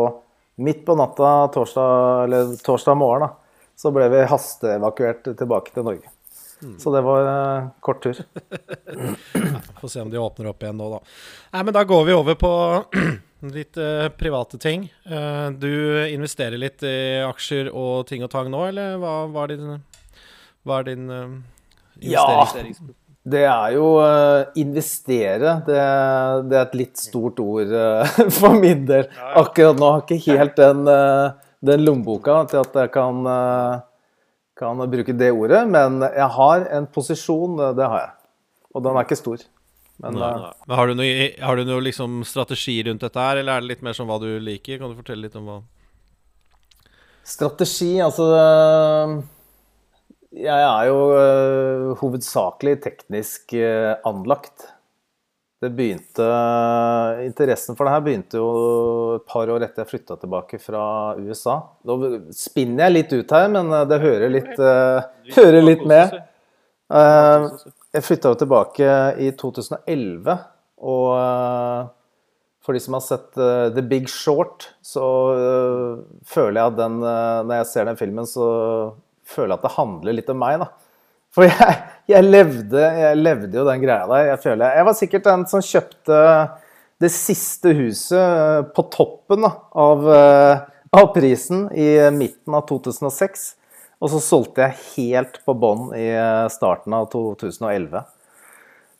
midt 0.63 0.87
på 0.87 0.97
natta 0.97 1.51
torsdag, 1.53 2.25
eller 2.25 2.57
torsdag 2.65 2.97
morgen 2.97 3.27
da, 3.27 3.33
så 3.77 3.93
ble 3.93 4.09
vi 4.13 4.27
hasteevakuert 4.31 5.35
tilbake 5.37 5.75
til 5.75 5.89
Norge. 5.89 6.13
Mm. 6.61 6.77
Så 6.81 6.93
det 6.93 7.01
var 7.05 7.25
uh, 7.25 7.69
kort 7.81 8.03
tur. 8.05 8.19
Får 9.81 9.89
se 9.89 10.01
om 10.01 10.11
de 10.13 10.21
åpner 10.21 10.51
opp 10.51 10.63
igjen 10.63 10.77
nå, 10.77 10.91
da. 10.93 11.01
Nei, 11.57 11.63
men 11.65 11.77
da 11.77 11.85
går 11.89 12.05
vi 12.09 12.17
over 12.17 12.37
på 12.41 12.53
Litt 13.41 13.77
uh, 13.81 14.09
private 14.13 14.59
ting. 14.61 14.93
Uh, 15.09 15.49
du 15.57 15.73
investerer 16.13 16.61
litt 16.61 16.83
i 16.85 17.23
aksjer 17.25 17.71
og 17.73 18.05
ting 18.11 18.25
og 18.27 18.29
tang 18.33 18.51
nå, 18.53 18.67
eller 18.69 18.99
hva, 19.01 19.15
hva 19.33 19.47
er 19.47 19.55
din, 19.55 19.79
hva 20.69 20.81
er 20.81 20.89
din 20.91 21.07
uh, 21.09 21.39
investering? 22.03 22.75
Ja, 22.77 22.97
det 23.31 23.45
er 23.49 23.77
jo 23.77 23.87
investere. 24.61 25.55
Det, 25.65 25.79
det, 26.51 26.59
er 26.59 26.67
et 26.67 26.77
litt 26.77 27.01
stort 27.01 27.41
ord 27.41 27.73
for 28.39 28.57
min 28.61 28.85
del. 28.89 29.09
Akkurat 29.41 29.81
nå 29.81 29.89
har 29.89 30.05
jeg 30.05 30.21
ikke 30.21 30.37
helt 30.41 30.61
den, 30.61 30.83
den 31.65 31.85
lommeboka 31.85 32.43
til 32.51 32.61
at 32.65 32.77
jeg 32.81 32.93
kan, 32.97 33.21
kan 34.57 34.85
bruke 34.97 35.17
det 35.17 35.33
ordet, 35.37 35.63
men 35.69 36.01
jeg 36.09 36.29
har 36.37 36.69
en 36.77 36.89
posisjon, 36.93 37.61
det 37.77 37.89
har 37.89 38.05
jeg. 38.07 38.15
Og 38.75 38.85
den 38.85 38.97
er 38.97 39.09
ikke 39.09 39.21
stor. 39.21 39.45
Men, 40.01 40.17
nei, 40.17 40.31
nei. 40.41 40.53
Men 40.67 40.79
har 40.79 40.89
du 40.89 40.97
noe, 40.97 41.27
har 41.45 41.59
du 41.59 41.69
noe 41.69 41.85
liksom 41.85 42.23
strategi 42.25 42.79
rundt 42.87 43.05
dette 43.05 43.21
her, 43.21 43.43
eller 43.43 43.59
er 43.59 43.65
det 43.65 43.75
litt 43.75 43.85
mer 43.85 43.97
som 43.97 44.09
hva 44.09 44.17
du 44.23 44.31
liker? 44.41 44.81
Kan 44.81 44.93
du 44.93 44.97
fortelle 44.97 45.27
litt 45.27 45.37
om 45.37 45.49
hva 45.49 45.61
Strategi, 47.31 47.93
altså 48.03 48.27
eh, 48.35 49.13
Jeg 50.49 50.65
er 50.65 50.89
jo 50.89 50.99
uh, 51.13 51.91
hovedsakelig 52.01 52.79
teknisk 52.87 53.55
uh, 53.61 54.01
anlagt. 54.09 54.71
Det 55.61 55.69
begynte 55.77 56.25
Interessen 57.21 57.77
for 57.77 57.85
det 57.85 57.93
her 57.93 58.05
begynte 58.07 58.41
jo 58.41 58.53
et 59.19 59.27
par 59.29 59.51
år 59.53 59.67
etter 59.67 59.85
jeg 59.85 59.91
flytta 59.91 60.17
tilbake 60.23 60.57
fra 60.63 60.83
USA. 61.21 61.59
Nå 61.85 61.99
spinner 62.33 62.87
jeg 62.87 62.95
litt 62.95 63.13
ut 63.13 63.35
her, 63.37 63.51
men 63.53 63.69
det 63.91 63.99
hører 64.01 64.33
litt, 64.33 64.55
hører 65.37 65.61
litt 65.61 65.85
med. 65.85 66.17
Jeg 67.91 68.07
flytta 68.07 68.31
jo 68.31 68.39
tilbake 68.39 68.91
i 69.19 69.33
2011, 69.35 70.35
og 70.87 71.07
uh, 71.11 71.89
for 72.63 72.77
de 72.77 72.83
som 72.85 72.95
har 72.95 73.03
sett 73.03 73.41
uh, 73.41 73.67
The 73.75 73.83
Big 73.83 74.07
Short, 74.13 74.69
så 74.79 75.07
uh, 75.35 76.05
føler 76.23 76.61
jeg 76.61 76.71
at 76.71 76.79
den 76.79 77.01
Når 77.03 77.55
jeg 77.57 77.69
ser 77.73 77.91
den 77.91 77.99
filmen, 77.99 78.29
så 78.31 78.47
føler 79.27 79.57
jeg 79.57 79.59
at 79.59 79.67
det 79.67 79.75
handler 79.75 80.19
litt 80.21 80.31
om 80.31 80.39
meg, 80.39 80.63
da. 80.63 80.71
For 81.35 81.47
jeg, 81.47 81.77
jeg, 82.15 82.27
levde, 82.27 82.79
jeg 82.79 83.19
levde, 83.19 83.59
jo 83.59 83.67
den 83.67 83.83
greia 83.83 84.07
der. 84.07 84.31
Jeg 84.33 84.43
føler 84.47 84.79
jeg 84.79 84.87
var 84.87 84.99
sikkert 84.99 85.27
den 85.27 85.47
som 85.51 85.63
kjøpte 85.63 86.23
det 87.01 87.11
siste 87.15 87.75
huset 87.75 88.71
på 88.77 88.87
toppen 88.93 89.47
da, 89.47 89.51
av, 89.79 90.11
av 90.95 91.07
prisen 91.15 91.69
i 91.75 91.95
midten 92.15 92.55
av 92.59 92.67
2006. 92.69 93.47
Og 94.01 94.09
så 94.09 94.21
solgte 94.25 94.65
jeg 94.65 94.79
helt 94.95 95.43
på 95.45 95.53
bånn 95.61 95.91
i 95.93 96.07
eh, 96.15 96.49
starten 96.53 96.95
av 96.97 97.11
2011. 97.13 98.01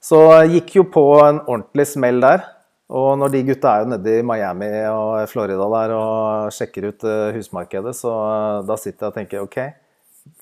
Så 0.01 0.19
jeg 0.29 0.51
gikk 0.59 0.75
jo 0.77 0.85
på 0.93 1.05
en 1.25 1.41
ordentlig 1.47 1.87
smell 1.89 2.21
der. 2.21 2.45
Og 2.91 3.15
når 3.21 3.33
de 3.33 3.41
gutta 3.49 3.73
er 3.73 3.85
jo 3.85 3.93
nede 3.95 4.17
i 4.19 4.27
Miami 4.27 4.69
og 4.91 5.23
Florida 5.31 5.69
der 5.73 5.95
og 5.97 6.53
sjekker 6.53 6.91
ut 6.91 7.07
eh, 7.09 7.31
husmarkedet, 7.39 7.95
så 7.97 8.13
eh, 8.13 8.59
da 8.69 8.77
sitter 8.81 9.07
jeg 9.07 9.13
og 9.15 9.17
tenker 9.17 9.47
OK, 9.47 9.59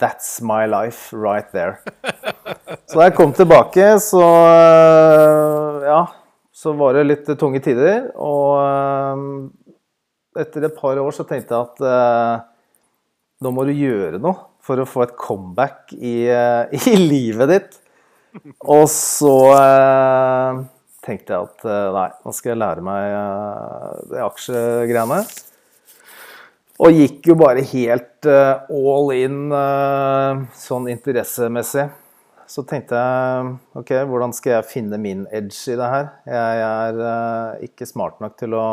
that's 0.03 0.41
my 0.43 0.67
life 0.67 1.15
right 1.15 1.55
there. 1.55 1.79
Så 2.89 2.99
da 2.99 3.07
jeg 3.07 3.17
kom 3.21 3.37
tilbake, 3.37 3.93
så 4.03 4.25
ja, 5.87 6.03
så 6.51 6.75
var 6.75 6.99
det 6.99 7.07
litt 7.07 7.31
tunge 7.39 7.63
tider. 7.63 8.11
Og 8.19 8.59
etter 10.39 10.67
et 10.67 10.79
par 10.83 10.99
år 10.99 11.15
så 11.15 11.27
tenkte 11.29 11.55
jeg 11.55 11.63
at 11.69 12.47
nå 13.45 13.53
må 13.55 13.69
du 13.69 13.77
gjøre 13.77 14.19
noe 14.19 14.48
for 14.69 14.81
å 14.83 14.89
få 14.89 15.07
et 15.07 15.17
comeback 15.17 15.97
i, 15.97 16.29
eh, 16.29 16.81
i 16.93 16.97
livet 17.01 17.55
ditt. 17.55 17.79
Og 18.69 18.87
så 18.93 19.37
eh, 19.57 20.65
tenkte 21.05 21.35
jeg 21.35 21.49
at 21.49 21.69
eh, 21.69 21.93
nei, 21.97 22.09
nå 22.25 22.35
skal 22.37 22.53
jeg 22.53 22.63
lære 22.63 22.85
meg 22.87 23.13
eh, 23.13 24.01
de 24.13 24.25
aksjegreiene. 24.27 25.23
Og 26.79 26.95
gikk 26.95 27.27
jo 27.27 27.35
bare 27.35 27.65
helt 27.73 28.27
uh, 28.31 28.69
all 28.71 29.09
in 29.11 29.49
uh, 29.51 30.45
sånn 30.55 30.85
interessemessig. 30.93 31.89
Så 32.47 32.63
tenkte 32.71 32.95
jeg 32.95 33.49
OK, 33.81 33.91
hvordan 34.07 34.31
skal 34.37 34.53
jeg 34.53 34.69
finne 34.71 35.01
min 35.03 35.25
edge 35.35 35.59
i 35.73 35.75
det 35.75 35.89
her? 35.91 36.07
Jeg 36.31 36.63
er 36.69 37.65
ikke 37.67 37.89
smart 37.89 38.23
nok 38.23 38.39
til 38.39 38.55
å 38.55 38.69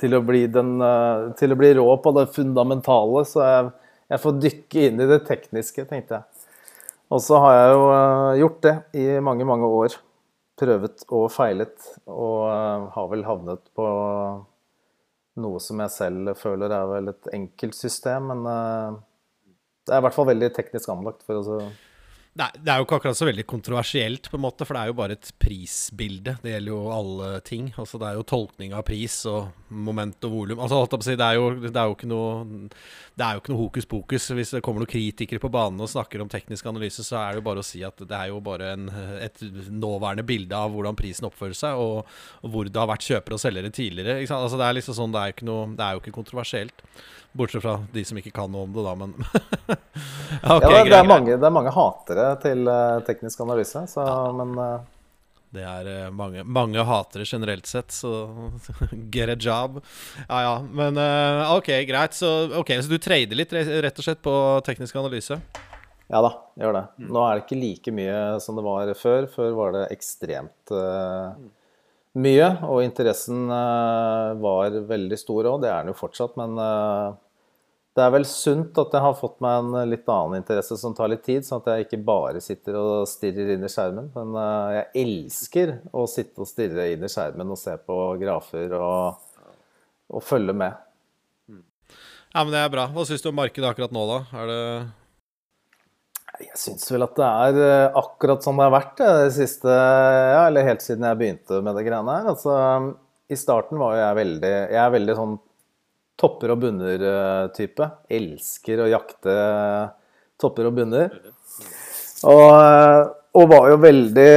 til 0.00 0.14
å, 0.16 0.22
bli 0.24 0.46
den, 0.48 0.78
til 1.36 1.52
å 1.52 1.58
bli 1.60 1.74
rå 1.76 1.84
på 2.00 2.14
det 2.16 2.30
fundamentale, 2.32 3.20
så 3.28 3.42
jeg 3.44 3.66
jeg 4.10 4.22
får 4.22 4.38
dykke 4.42 4.86
inn 4.88 5.02
i 5.02 5.08
det 5.10 5.20
tekniske, 5.28 5.86
tenkte 5.88 6.18
jeg. 6.18 6.46
Og 7.10 7.22
så 7.22 7.40
har 7.42 7.56
jeg 7.56 7.74
jo 7.74 7.84
eh, 7.94 8.38
gjort 8.42 8.62
det 8.66 8.76
i 8.98 9.04
mange, 9.24 9.46
mange 9.46 9.66
år. 9.80 9.96
Prøvet 10.60 11.04
og 11.08 11.28
feilet, 11.32 11.76
og 12.10 12.48
eh, 12.50 12.88
har 12.94 13.10
vel 13.10 13.26
havnet 13.26 13.62
på 13.74 13.86
noe 15.40 15.60
som 15.62 15.80
jeg 15.82 15.94
selv 15.94 16.34
føler 16.38 16.74
er 16.74 16.90
vel 16.90 17.12
et 17.12 17.30
enkelt 17.34 17.78
system, 17.78 18.32
men 18.32 18.50
eh, 18.50 18.98
det 19.86 19.94
er 19.94 20.02
i 20.02 20.06
hvert 20.06 20.16
fall 20.16 20.28
veldig 20.30 20.50
teknisk 20.54 20.90
anlagt. 20.92 21.24
for 21.26 21.40
å 21.40 21.60
Det 22.30 22.70
er 22.70 22.78
jo 22.78 22.84
ikke 22.86 23.00
akkurat 23.00 23.18
så 23.18 23.26
veldig 23.26 23.42
kontroversielt, 23.50 24.28
på 24.30 24.38
en 24.38 24.44
måte, 24.44 24.62
for 24.62 24.76
det 24.76 24.84
er 24.84 24.90
jo 24.92 24.96
bare 25.00 25.16
et 25.16 25.32
prisbilde. 25.42 26.36
Det 26.38 26.52
gjelder 26.52 26.70
jo 26.70 26.78
alle 26.94 27.30
ting. 27.42 27.72
Altså, 27.74 27.98
det 27.98 28.06
er 28.06 28.20
jo 28.20 28.26
tolkning 28.30 28.74
av 28.76 28.84
pris 28.86 29.16
og 29.28 29.50
moment 29.66 30.28
og 30.28 30.36
volum. 30.36 30.62
Altså, 30.62 30.78
si, 31.02 31.16
det, 31.18 31.26
er 31.26 31.40
jo, 31.40 31.50
det, 31.66 31.74
er 31.74 31.90
jo 31.90 31.96
ikke 31.98 32.10
noe, 32.10 32.70
det 33.18 33.26
er 33.26 33.34
jo 33.34 33.42
ikke 33.42 33.52
noe 33.52 33.62
hokus 33.64 33.90
pokus. 33.90 34.30
Hvis 34.38 34.54
det 34.54 34.62
kommer 34.62 34.84
noen 34.84 34.92
kritikere 34.94 35.42
på 35.42 35.50
banen 35.52 35.82
og 35.82 35.90
snakker 35.90 36.22
om 36.22 36.30
teknisk 36.30 36.70
analyse, 36.70 37.02
så 37.04 37.18
er 37.18 37.34
det 37.34 37.42
jo 37.42 37.48
bare 37.50 37.64
å 37.64 37.66
si 37.66 37.82
at 37.86 37.98
det 37.98 38.22
er 38.22 38.30
jo 38.30 38.40
bare 38.46 38.72
en, 38.76 38.88
et 39.18 39.44
nåværende 39.66 40.26
bilde 40.30 40.54
av 40.54 40.70
hvordan 40.70 40.98
prisen 41.02 41.26
oppfører 41.26 41.58
seg, 41.58 41.82
og, 41.82 42.06
og 42.46 42.54
hvor 42.54 42.70
det 42.70 42.78
har 42.78 42.92
vært 42.94 43.10
kjøpere 43.10 43.40
og 43.40 43.42
selgere 43.42 43.74
tidligere. 43.74 44.20
Altså, 44.22 44.54
det 44.54 44.68
er 44.68 44.78
liksom 44.78 45.02
sånn, 45.02 45.18
det 45.18 45.26
er, 45.26 45.48
noe, 45.50 45.72
det 45.74 45.82
er 45.82 45.98
jo 45.98 46.04
ikke 46.04 46.20
kontroversielt. 46.22 46.86
Bortsett 47.32 47.62
fra 47.62 47.76
de 47.94 48.02
som 48.02 48.18
ikke 48.18 48.32
kan 48.34 48.50
noe 48.50 48.66
om 48.66 48.72
det, 48.74 48.82
da, 48.82 48.92
men 48.98 49.12
okay, 50.56 50.72
ja, 50.74 50.80
det, 50.82 50.96
er 50.96 51.06
mange, 51.06 51.36
det, 51.36 51.46
er 51.46 51.52
mange, 51.54 51.70
hatere 51.76 52.19
til 52.42 52.68
uh, 52.68 53.00
teknisk 53.06 53.42
analyse, 53.44 53.84
så, 53.92 54.06
ja. 54.06 54.32
men 54.36 54.56
uh... 54.58 54.98
Det 55.50 55.64
er 55.66 55.88
uh, 55.88 56.12
mange, 56.14 56.44
mange, 56.46 56.84
hatere 56.86 57.26
generelt 57.26 57.66
sett, 57.66 57.90
så 57.94 58.28
get 59.14 59.32
a 59.32 59.36
job. 59.38 59.80
Ja 60.28 60.42
ja, 60.46 60.54
men 60.62 61.00
OK, 61.56 61.72
greit. 61.88 62.14
Så, 62.14 62.30
okay, 62.60 62.78
så 62.82 62.92
du 62.92 63.00
trader 63.02 63.38
litt 63.38 63.54
rett 63.54 63.98
og 63.98 64.06
slett 64.06 64.22
på 64.22 64.34
teknisk 64.66 65.00
analyse? 65.00 65.40
Ja 66.10 66.20
da, 66.22 66.34
gjør 66.58 66.74
det. 66.74 66.84
Nå 67.06 67.22
er 67.22 67.38
det 67.38 67.46
ikke 67.46 67.62
like 67.62 67.94
mye 67.94 68.20
som 68.42 68.58
det 68.58 68.66
var 68.66 68.92
før. 68.98 69.26
Før 69.30 69.56
var 69.58 69.74
det 69.78 69.88
ekstremt 69.94 70.74
mye, 72.18 72.46
og 72.66 72.82
interessen 72.82 73.46
uh, 73.50 74.34
var 74.42 74.74
veldig 74.88 75.18
stor 75.18 75.46
òg. 75.52 75.60
Det 75.62 75.70
er 75.70 75.84
den 75.84 75.92
jo 75.92 75.98
fortsatt, 76.00 76.36
men 76.40 76.56
uh, 76.58 77.14
det 78.00 78.06
er 78.06 78.12
vel 78.14 78.24
sunt 78.24 78.78
at 78.80 78.94
jeg 78.96 79.04
har 79.04 79.16
fått 79.18 79.36
meg 79.44 79.58
en 79.60 79.90
litt 79.90 80.06
annen 80.08 80.40
interesse 80.40 80.78
som 80.80 80.94
tar 80.96 81.10
litt 81.12 81.22
tid, 81.26 81.44
sånn 81.44 81.60
at 81.60 81.66
jeg 81.68 81.84
ikke 81.84 81.98
bare 82.06 82.40
sitter 82.40 82.78
og 82.80 83.08
stirrer 83.10 83.52
inn 83.54 83.66
i 83.66 83.68
skjermen. 83.68 84.08
Men 84.14 84.30
uh, 84.38 84.70
jeg 84.78 84.86
elsker 85.02 85.74
å 85.92 86.06
sitte 86.08 86.40
og 86.40 86.48
stirre 86.48 86.88
inn 86.94 87.04
i 87.04 87.10
skjermen 87.12 87.52
og 87.52 87.60
se 87.60 87.74
på 87.84 87.98
grafer 88.22 88.72
og, 88.78 89.20
og 90.16 90.24
følge 90.24 90.56
med. 90.56 90.86
Ja, 92.30 92.40
men 92.40 92.54
det 92.54 92.62
er 92.62 92.72
bra. 92.72 92.86
Hva 92.94 93.04
syns 93.04 93.24
du 93.24 93.28
om 93.32 93.36
markedet 93.36 93.68
akkurat 93.68 93.92
nå, 93.92 94.06
da? 94.08 94.18
Er 94.40 94.50
det 94.50 94.64
jeg 96.40 96.56
syns 96.56 96.86
vel 96.88 97.04
at 97.04 97.18
det 97.18 97.26
er 97.28 97.56
eh, 97.60 97.98
akkurat 98.00 98.40
sånn 98.40 98.56
det 98.56 98.64
har 98.64 98.72
vært 98.72 99.00
det 99.02 99.32
siste 99.34 99.68
Ja, 99.68 100.46
eller 100.46 100.64
helt 100.64 100.80
siden 100.80 101.04
jeg 101.04 101.18
begynte 101.20 101.58
med 101.60 101.76
det 101.76 101.84
greiene 101.84 102.14
her. 102.16 102.30
Altså, 102.32 102.54
I 103.28 103.36
starten 103.36 103.76
var 103.82 103.98
jeg 103.98 104.18
veldig 104.22 104.52
Jeg 104.56 104.80
er 104.80 104.94
veldig 104.94 105.16
sånn 105.18 105.34
topper 106.20 106.52
og 106.54 106.60
bunner-type. 106.64 107.88
Elsker 108.12 108.84
å 108.84 108.90
jakte 108.90 109.38
topper 110.40 110.68
og 110.68 110.76
bunner. 110.76 111.16
Og, 112.28 112.46
eh, 112.52 113.02
og 113.40 113.50
var 113.50 113.70
jo 113.72 113.80
veldig 113.80 114.30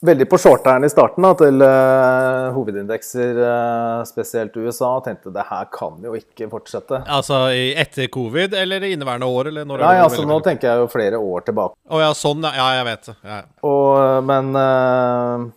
veldig 0.00 0.26
på 0.32 0.38
shorteren 0.40 0.84
i 0.84 0.88
starten 0.88 1.24
da, 1.24 1.34
til 1.36 1.60
uh, 1.60 2.48
hovedindekser, 2.54 3.36
uh, 3.36 4.00
spesielt 4.08 4.56
USA, 4.56 4.94
og 4.96 5.04
tenkte 5.04 5.32
det 5.34 5.44
her 5.50 5.68
kan 5.72 6.00
jo 6.04 6.14
ikke 6.16 6.48
fortsette. 6.52 7.02
Altså 7.04 7.42
etter 7.52 8.08
covid, 8.12 8.56
eller 8.56 8.86
i 8.86 8.94
inneværende 8.96 9.28
år? 9.28 9.52
Eller 9.52 9.68
når 9.68 9.84
Nei, 9.84 9.94
altså 10.00 10.24
nå 10.28 10.40
tenker 10.46 10.70
jeg 10.70 10.84
jo 10.84 10.90
flere 10.92 11.20
år 11.20 11.44
tilbake. 11.50 11.76
Å 11.76 11.96
oh, 11.98 12.00
ja, 12.00 12.10
sånn, 12.16 12.48
ja, 12.48 12.68
jeg 12.78 12.88
vet 12.88 13.10
det. 13.10 13.16
Ja. 13.28 13.40
Og, 13.68 14.24
men 14.30 14.52
uh, 14.56 15.50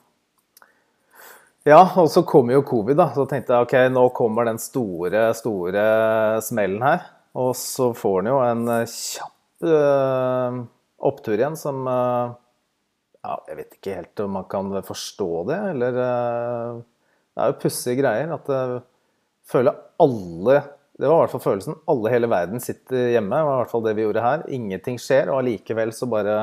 Ja, 1.64 1.80
og 1.96 2.10
så 2.12 2.26
kom 2.28 2.50
jo 2.52 2.64
covid, 2.68 2.98
da. 3.00 3.10
Så 3.16 3.24
tenkte 3.32 3.56
jeg 3.56 3.68
ok, 3.68 3.76
nå 3.96 4.08
kommer 4.16 4.50
den 4.50 4.60
store, 4.60 5.30
store 5.38 5.84
smellen 6.44 6.84
her. 6.84 7.06
Og 7.40 7.54
så 7.58 7.94
får 7.96 8.22
den 8.22 8.34
jo 8.34 8.40
en 8.44 8.66
kjapp 8.84 9.30
opptur 11.04 11.38
igjen 11.38 11.56
som 11.60 11.86
ja, 13.24 13.38
jeg 13.48 13.56
vet 13.56 13.76
ikke 13.78 13.96
helt 13.96 14.22
om 14.26 14.34
man 14.36 14.48
kan 14.52 14.72
forstå 14.84 15.30
det, 15.48 15.60
eller 15.72 16.00
eh, 16.04 16.80
Det 17.34 17.44
er 17.44 17.52
jo 17.52 17.60
pussige 17.62 18.00
greier. 18.02 18.34
At 18.36 18.50
jeg 18.52 18.82
føler 19.48 19.78
alle 20.04 20.58
Det 20.94 21.08
var 21.08 21.16
i 21.16 21.22
hvert 21.24 21.34
fall 21.34 21.46
følelsen. 21.48 21.78
Alle 21.90 22.12
hele 22.14 22.30
verden 22.30 22.62
sitter 22.62 23.14
hjemme. 23.16 23.40
Det 23.40 23.48
var 23.48 23.56
i 23.56 23.62
hvert 23.62 23.72
fall 23.72 23.86
det 23.88 23.96
vi 23.98 24.04
gjorde 24.06 24.26
her. 24.26 24.44
Ingenting 24.60 25.00
skjer, 25.02 25.32
og 25.32 25.40
allikevel 25.40 25.96
så 25.96 26.10
bare 26.12 26.36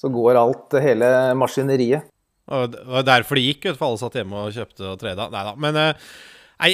Så 0.00 0.08
går 0.14 0.40
alt, 0.40 0.78
hele 0.80 1.10
maskineriet. 1.36 2.08
Og 2.48 2.72
det 2.72 2.82
var 2.88 3.06
derfor 3.06 3.38
det 3.38 3.46
gikk, 3.46 3.70
for 3.74 3.90
alle 3.90 4.00
satt 4.00 4.18
hjemme 4.18 4.42
og 4.46 4.56
kjøpte 4.56 4.90
og 4.92 4.98
treda. 5.00 5.28
Nei 5.32 5.46
da. 5.50 5.54
Men 5.60 5.80
uh 5.84 6.10
Nei, 6.58 6.72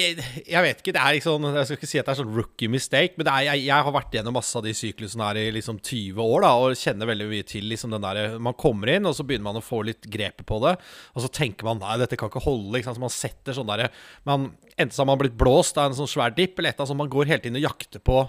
jeg 0.49 0.61
vet 0.65 0.79
ikke. 0.81 0.93
det 0.95 1.01
er 1.01 1.13
liksom, 1.13 1.43
Jeg 1.45 1.67
skal 1.67 1.77
ikke 1.77 1.89
si 1.89 1.99
at 2.01 2.07
det 2.07 2.13
er 2.15 2.17
sånn 2.17 2.33
rookie 2.33 2.71
mistake, 2.73 3.13
men 3.19 3.27
er, 3.29 3.43
jeg, 3.51 3.65
jeg, 3.67 3.85
har 3.85 3.93
vært 3.93 4.15
gjennom 4.17 4.33
masse 4.33 4.57
av 4.57 4.65
de 4.65 4.73
syklusene 4.73 5.27
her 5.27 5.39
i 5.43 5.51
liksom 5.53 5.77
20 5.77 6.21
år 6.23 6.41
da, 6.41 6.53
og 6.57 6.79
kjenner 6.79 7.11
veldig 7.11 7.27
mye 7.29 7.45
til 7.45 7.67
liksom 7.69 7.93
den 7.93 8.07
der 8.07 8.39
Man 8.41 8.57
kommer 8.57 8.89
inn, 8.95 9.05
og 9.05 9.13
så 9.13 9.25
begynner 9.27 9.51
man 9.51 9.61
å 9.61 9.65
få 9.65 9.83
litt 9.85 10.09
grepet 10.09 10.47
på 10.49 10.57
det, 10.65 10.73
og 11.13 11.21
så 11.21 11.29
tenker 11.29 11.69
man 11.69 11.83
nei, 11.83 11.99
dette 12.01 12.17
kan 12.17 12.33
ikke 12.33 12.41
holde. 12.47 12.73
Ikke 12.79 12.89
sant? 12.89 12.97
Så 12.97 13.05
man 13.05 13.13
setter 13.13 13.57
sånn 13.57 13.69
derre 13.69 13.91
Enten 14.25 14.91
så 14.91 15.03
har 15.03 15.11
man 15.11 15.21
blitt 15.21 15.37
blåst 15.37 15.77
av 15.77 15.91
en 15.91 15.99
sånn 15.99 16.09
svær 16.09 16.33
dipp, 16.33 16.57
eller 16.57 16.73
et 16.73 16.79
eller 16.79 16.81
annet 16.81 16.95
som 16.95 17.01
man 17.05 17.13
går 17.13 17.29
hele 17.29 17.45
tiden 17.45 17.61
og 17.61 17.69
jakter 17.69 18.01
på 18.01 18.25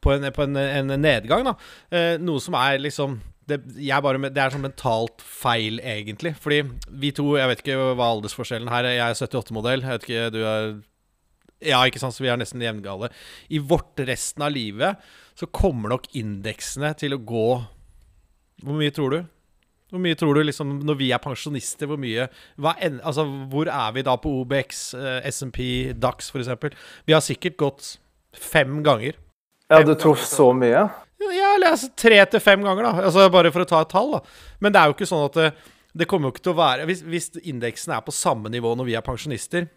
på 0.00 0.14
en, 0.14 0.22
på 0.32 0.46
en, 0.46 0.56
en 0.56 0.94
nedgang. 0.96 1.44
da 1.44 1.52
eh, 1.92 2.14
Noe 2.20 2.40
som 2.40 2.54
er 2.56 2.78
liksom 2.80 3.18
det, 3.50 3.58
bare, 4.04 4.20
det, 4.28 4.38
er 4.38 4.54
sånn 4.54 4.64
mentalt 4.64 5.24
feil, 5.24 5.80
egentlig. 5.82 6.34
Fordi 6.40 6.62
vi 7.02 7.10
to 7.16 7.34
Jeg 7.38 7.50
vet 7.50 7.64
ikke 7.64 7.80
hva 7.98 8.12
aldersforskjellen 8.14 8.70
her 8.72 8.86
er. 8.86 8.96
Jeg 8.98 9.16
er 9.16 9.18
78-modell. 9.26 9.84
Jeg 9.84 9.98
vet 9.98 10.08
ikke, 10.08 10.30
Du 10.34 10.40
er 10.44 10.78
ja, 11.60 11.82
ikke 11.84 12.00
sant, 12.00 12.16
så 12.16 12.24
vi 12.24 12.30
er 12.32 12.38
nesten 12.40 12.62
jevngale. 12.64 13.10
I 13.52 13.60
vårt 13.60 14.00
resten 14.08 14.44
av 14.46 14.54
livet 14.54 15.02
så 15.36 15.48
kommer 15.52 15.92
nok 15.92 16.08
indeksene 16.16 16.92
til 17.00 17.16
å 17.16 17.20
gå 17.20 17.48
Hvor 18.64 18.76
mye 18.76 18.92
tror 18.92 19.14
du? 19.14 19.20
Hvor 19.90 20.02
mye 20.02 20.16
tror 20.18 20.36
du 20.36 20.44
liksom 20.44 20.78
når 20.86 20.98
vi 21.00 21.10
er 21.12 21.22
pensjonister, 21.22 21.88
hvor 21.90 21.98
mye 22.00 22.28
en, 22.30 23.00
Altså, 23.02 23.24
hvor 23.50 23.68
er 23.68 23.94
vi 23.96 24.04
da 24.06 24.14
på 24.20 24.32
OBX, 24.42 24.82
eh, 24.94 25.28
SMP, 25.32 25.62
DAX 25.98 26.30
f.eks.? 26.30 26.76
Vi 27.06 27.16
har 27.16 27.24
sikkert 27.24 27.58
gått 27.60 27.96
fem 28.32 28.80
ganger. 28.86 29.18
Ja, 29.70 29.82
du 29.82 29.94
tror 29.94 30.18
så 30.18 30.50
mye? 30.54 30.86
Ja, 31.20 31.50
eller 31.54 31.74
altså 31.74 31.90
tre 31.98 32.16
til 32.32 32.40
fem 32.40 32.62
ganger, 32.64 32.86
da. 32.86 33.04
Altså 33.10 33.26
Bare 33.32 33.52
for 33.52 33.64
å 33.64 33.68
ta 33.68 33.82
et 33.84 33.92
tall, 33.92 34.14
da. 34.16 34.20
Men 34.64 34.72
det 34.72 34.80
er 34.80 34.88
jo 34.88 34.96
ikke 34.96 35.08
sånn 35.10 35.26
at 35.26 35.36
det, 35.36 35.50
det 36.00 36.08
kommer 36.08 36.30
jo 36.30 36.34
ikke 36.36 36.46
til 36.46 36.54
å 36.54 36.60
være 36.60 36.86
Hvis, 36.88 37.02
hvis 37.04 37.28
indeksen 37.42 37.92
er 37.96 38.04
på 38.06 38.14
samme 38.14 38.52
nivå 38.52 38.72
når 38.78 38.88
vi 38.88 38.96
er 38.96 39.04
pensjonister, 39.04 39.68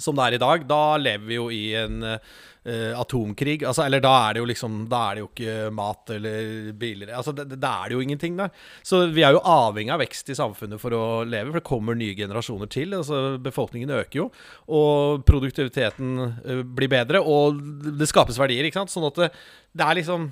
som 0.00 0.16
det 0.16 0.24
er 0.24 0.38
i 0.38 0.40
dag, 0.40 0.64
da 0.68 0.96
lever 0.96 1.26
vi 1.28 1.36
jo 1.36 1.50
i 1.52 1.62
en 1.76 2.00
uh, 2.06 2.92
atomkrig. 2.96 3.60
Altså, 3.68 3.84
eller 3.84 4.00
da 4.00 4.12
er 4.24 4.34
det 4.34 4.42
jo 4.42 4.48
liksom 4.48 4.78
Da 4.88 5.00
er 5.08 5.18
det 5.18 5.22
jo 5.22 5.28
ikke 5.28 5.56
mat 5.74 6.12
eller 6.14 6.70
biler 6.78 7.12
Altså, 7.12 7.34
Da 7.34 7.72
er 7.74 7.90
det 7.90 7.96
jo 7.96 8.04
ingenting 8.04 8.38
der. 8.38 8.52
Så 8.86 9.04
vi 9.12 9.24
er 9.26 9.36
jo 9.36 9.42
avhengig 9.44 9.92
av 9.92 10.00
vekst 10.00 10.32
i 10.32 10.38
samfunnet 10.38 10.80
for 10.80 10.96
å 10.96 11.02
leve, 11.28 11.50
for 11.50 11.60
det 11.60 11.68
kommer 11.68 11.98
nye 11.98 12.16
generasjoner 12.16 12.70
til. 12.72 12.96
Altså, 12.96 13.36
befolkningen 13.42 13.92
øker 13.98 14.22
jo, 14.22 14.30
og 14.72 15.26
produktiviteten 15.28 16.14
uh, 16.40 16.62
blir 16.64 16.92
bedre, 16.92 17.20
og 17.20 17.60
det 18.00 18.08
skapes 18.08 18.40
verdier, 18.40 18.64
ikke 18.64 18.80
sant. 18.80 18.94
Sånn 18.94 19.10
at 19.10 19.20
det, 19.20 19.30
det 19.76 19.84
er 19.84 20.00
liksom 20.00 20.26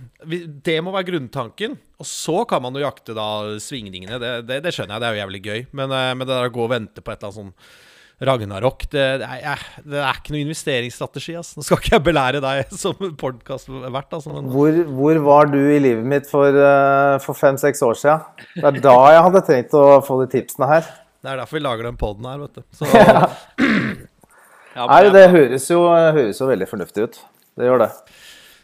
Det 0.64 0.78
må 0.84 0.96
være 0.96 1.10
grunntanken. 1.12 1.76
Og 2.00 2.08
så 2.08 2.46
kan 2.48 2.64
man 2.64 2.76
jo 2.76 2.86
jakte 2.86 3.12
da 3.16 3.58
svingningene. 3.60 4.16
Det, 4.22 4.34
det, 4.48 4.62
det 4.64 4.72
skjønner 4.72 4.96
jeg, 4.96 5.04
det 5.04 5.10
er 5.10 5.18
jo 5.18 5.24
jævlig 5.26 5.44
gøy. 5.44 5.62
Men, 5.76 5.92
uh, 5.92 6.10
men 6.16 6.24
det 6.24 6.34
der 6.34 6.48
å 6.48 6.56
gå 6.56 6.64
og 6.64 6.74
vente 6.78 7.04
på 7.04 7.12
et 7.12 7.20
eller 7.20 7.34
annet 7.34 7.42
sånn 7.42 7.88
Ragnarok 8.20 8.82
det, 8.92 9.04
det, 9.22 9.26
er, 9.26 9.60
det, 9.80 9.96
er, 9.96 10.18
ikke 10.18 10.34
noe 10.34 10.42
investeringsstrategi. 10.44 11.34
Altså. 11.40 11.56
Nå 11.56 11.64
skal 11.64 11.80
ikke 11.80 11.94
jeg 11.94 12.04
belære 12.10 12.42
deg 12.44 12.72
som 12.82 12.98
podkastvert. 13.20 14.16
Altså, 14.18 14.34
men... 14.34 14.50
hvor, 14.52 14.80
hvor, 14.98 15.20
var 15.24 15.48
du 15.52 15.58
i 15.60 15.78
livet 15.80 16.04
mitt 16.04 16.28
for, 16.28 16.52
uh, 16.52 17.16
for 17.24 17.38
fem-seks 17.38 17.80
år 17.86 17.96
siden? 17.96 18.46
Det 18.58 18.66
er 18.74 18.82
da 18.84 18.96
jeg 19.14 19.24
hadde 19.28 19.44
trengt 19.48 19.78
å 19.78 19.86
få 20.04 20.20
de 20.24 20.28
tipsene 20.36 20.68
her. 20.68 20.84
Det 21.20 21.32
er 21.32 21.40
derfor 21.40 21.58
vi 21.58 21.64
lager 21.64 21.88
den 21.88 22.00
poden 22.00 22.28
her, 22.28 22.44
vet 22.44 22.60
du. 22.60 22.64
Så, 22.76 22.88
ja, 24.76 24.84
Nei, 24.84 25.02
det 25.16 25.26
høres 25.32 25.68
jo, 25.72 25.82
høres 25.88 26.40
jo 26.40 26.48
veldig 26.52 26.68
fornuftig 26.68 27.08
ut. 27.08 27.20
Det 27.56 27.68
gjør 27.68 27.86
det. 27.86 27.90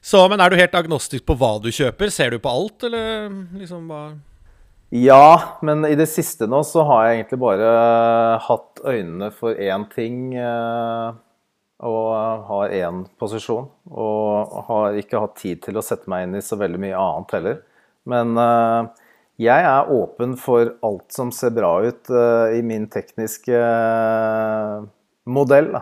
Så, 0.06 0.20
men 0.30 0.40
er 0.40 0.52
du 0.52 0.60
helt 0.60 0.76
agnostisk 0.78 1.24
på 1.26 1.34
hva 1.40 1.56
du 1.64 1.72
kjøper? 1.74 2.12
Ser 2.14 2.36
du 2.36 2.38
på 2.44 2.52
alt, 2.52 2.84
eller 2.86 3.32
liksom 3.56 3.88
bare 3.90 4.18
ja, 5.04 5.58
men 5.66 5.84
i 5.88 5.94
det 5.98 6.08
siste 6.10 6.48
nå 6.48 6.62
så 6.66 6.84
har 6.88 7.06
jeg 7.06 7.20
egentlig 7.20 7.38
bare 7.42 7.70
hatt 8.46 8.82
øynene 8.86 9.30
for 9.34 9.56
én 9.58 9.86
ting. 9.92 10.34
Eh, 10.38 11.14
og 11.84 12.46
har 12.48 12.72
én 12.72 13.02
posisjon. 13.20 13.66
Og 13.92 14.54
har 14.68 14.96
ikke 14.96 15.20
hatt 15.20 15.36
tid 15.40 15.60
til 15.66 15.76
å 15.76 15.84
sette 15.84 16.08
meg 16.08 16.26
inn 16.26 16.38
i 16.38 16.44
så 16.44 16.58
veldig 16.60 16.80
mye 16.80 17.00
annet 17.00 17.34
heller. 17.36 17.58
Men 18.08 18.36
eh, 18.40 18.88
jeg 19.46 19.66
er 19.68 19.90
åpen 19.92 20.36
for 20.40 20.72
alt 20.86 21.12
som 21.12 21.32
ser 21.34 21.52
bra 21.56 21.74
ut 21.84 22.08
eh, 22.08 22.56
i 22.56 22.62
min 22.64 22.86
tekniske 22.92 23.60
modell. 25.28 25.74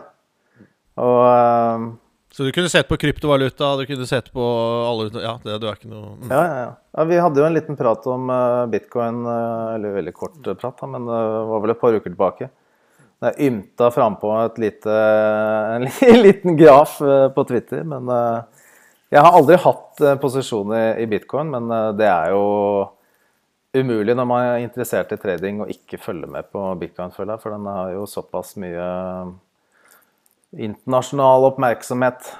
Og 0.99 1.95
så 2.35 2.43
du 2.43 2.51
kunne 2.51 2.67
sett 2.71 2.89
på 2.89 2.97
kryptovaluta, 2.99 3.69
du 3.79 3.85
kunne 3.87 4.07
sett 4.09 4.27
på 4.35 4.43
alle 4.89 5.07
Ja, 5.23 5.37
det, 5.39 5.55
du 5.63 5.69
er 5.69 5.77
ikke 5.77 5.87
noe 5.87 6.17
mm. 6.17 6.27
ja, 6.27 6.41
ja, 6.41 6.57
ja, 6.59 6.73
ja. 6.97 7.05
Vi 7.07 7.21
hadde 7.23 7.39
jo 7.39 7.47
en 7.47 7.55
liten 7.55 7.79
prat 7.79 8.07
om 8.11 8.27
uh, 8.27 8.65
bitcoin, 8.71 9.21
uh, 9.23 9.75
eller 9.77 9.95
veldig 9.95 10.13
kort 10.15 10.35
uh, 10.43 10.51
prat, 10.59 10.75
da, 10.81 10.89
men 10.91 11.07
det 11.07 11.21
var 11.51 11.63
vel 11.63 11.75
et 11.75 11.79
par 11.79 11.95
uker 11.95 12.11
tilbake. 12.11 12.51
Jeg 13.23 13.47
ymta 13.47 13.87
frampå 13.95 14.33
en 14.35 15.87
liten 16.27 16.59
graf 16.59 16.99
på 16.99 17.47
Twitter, 17.47 17.87
men 17.87 18.11
Jeg 19.13 19.21
har 19.21 19.35
aldri 19.37 19.57
hatt 19.61 20.01
eh, 20.01 20.17
posisjon 20.19 20.73
i, 20.75 20.85
i 21.03 21.07
bitcoin, 21.09 21.51
men 21.53 21.69
eh, 21.71 21.91
det 21.99 22.07
er 22.09 22.33
jo 22.33 22.45
umulig 23.75 24.15
når 24.15 24.27
man 24.27 24.43
er 24.43 24.63
interessert 24.63 25.11
i 25.13 25.19
trading 25.19 25.61
og 25.63 25.71
ikke 25.71 25.99
følge 26.01 26.27
med 26.31 26.47
på 26.51 26.63
bitcoin, 26.81 27.13
føler 27.15 27.35
jeg. 27.35 27.43
For 27.43 27.53
den 27.55 27.69
har 27.69 27.93
jo 27.93 28.07
såpass 28.09 28.55
mye 28.59 28.87
internasjonal 30.57 31.43
oppmerksomhet. 31.43 32.37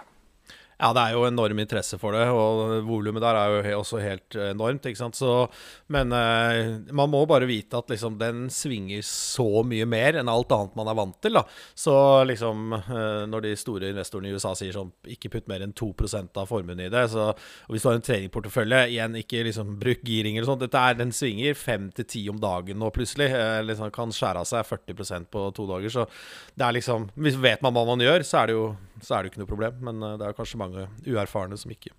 Ja, 0.76 0.90
det 0.92 1.04
er 1.06 1.16
jo 1.16 1.24
enorm 1.24 1.60
interesse 1.64 1.96
for 2.02 2.16
det, 2.16 2.26
og 2.36 2.82
volumet 2.84 3.24
der 3.24 3.38
er 3.40 3.54
jo 3.54 3.80
også 3.80 4.02
helt 4.04 4.36
enormt. 4.52 4.86
ikke 4.90 5.00
sant? 5.00 5.16
Så, 5.16 5.48
men 5.88 6.12
eh, 6.12 6.74
man 6.92 7.12
må 7.14 7.22
bare 7.30 7.48
vite 7.48 7.80
at 7.80 7.92
liksom, 7.94 8.18
den 8.20 8.50
svinger 8.52 9.06
så 9.08 9.64
mye 9.64 9.88
mer 9.88 10.20
enn 10.20 10.32
alt 10.32 10.52
annet 10.52 10.76
man 10.76 10.92
er 10.92 10.98
vant 11.00 11.16
til. 11.24 11.40
da. 11.40 11.46
Så 11.80 11.96
liksom, 12.28 12.76
eh, 12.76 13.24
når 13.32 13.46
de 13.48 13.54
store 13.60 13.94
investorene 13.94 14.32
i 14.32 14.36
USA 14.36 14.52
sier 14.58 14.76
sånn 14.76 14.92
ikke 15.16 15.32
putt 15.38 15.48
mer 15.52 15.64
enn 15.64 15.76
2% 15.76 16.42
av 16.42 16.52
formuen 16.52 16.84
i 16.84 16.90
det, 16.92 17.06
så, 17.14 17.30
og 17.32 17.72
hvis 17.72 17.86
du 17.86 17.90
har 17.90 18.00
en 18.02 18.06
treningportefølje, 18.10 18.82
igjen 18.92 19.16
ikke 19.22 19.46
liksom 19.48 19.78
bruk 19.80 20.04
giring 20.04 20.36
eller 20.36 20.50
sånt, 20.50 20.66
dette 20.66 20.82
er, 20.82 21.00
den 21.00 21.16
svinger 21.16 21.56
5-10 21.56 22.28
om 22.34 22.42
dagen 22.44 22.82
nå 22.84 22.92
plutselig. 22.96 23.32
Eh, 23.32 23.62
liksom 23.64 23.96
kan 23.96 24.12
skjære 24.12 24.44
av 24.44 24.52
seg 24.52 24.68
40% 24.68 25.32
på 25.32 25.48
to 25.56 25.70
dager. 25.72 25.96
Så 26.02 26.08
det 26.52 26.68
er 26.68 26.76
liksom, 26.82 27.08
hvis 27.16 27.40
vet 27.40 27.64
man 27.64 27.76
hva 27.76 27.88
man 27.88 28.04
gjør, 28.04 28.28
så 28.28 28.44
er 28.44 28.52
det 28.52 28.60
jo 28.60 28.68
så 29.06 29.16
er 29.16 29.24
det 29.24 29.30
jo 29.30 29.34
ikke 29.34 29.44
noe 29.44 29.52
problem. 29.52 29.80
Men 29.88 30.04
eh, 30.04 30.18
det 30.20 30.28
er 30.28 30.38
kanskje 30.38 30.62
mange 30.62 30.86
uerfarne 31.06 31.58
som 31.62 31.74
ikke, 31.74 31.94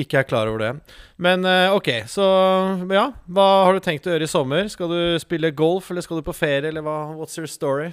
ikke 0.00 0.22
er 0.22 0.28
klar 0.28 0.50
over 0.50 0.64
det. 0.64 0.74
Men 1.20 1.46
eh, 1.48 1.70
OK, 1.76 1.92
så 2.10 2.26
ja. 2.90 3.10
Hva 3.30 3.48
har 3.66 3.76
du 3.76 3.84
tenkt 3.84 4.08
å 4.08 4.14
gjøre 4.14 4.28
i 4.28 4.34
sommer? 4.34 4.70
Skal 4.72 4.92
du 4.92 5.00
spille 5.22 5.52
golf, 5.56 5.90
eller 5.92 6.06
skal 6.06 6.20
du 6.20 6.26
på 6.26 6.36
ferie, 6.36 6.70
eller 6.72 6.84
hva? 6.86 7.00
What's 7.18 7.38
your 7.38 7.50
story? 7.50 7.92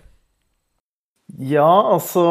Ja, 1.36 1.92
altså 1.92 2.22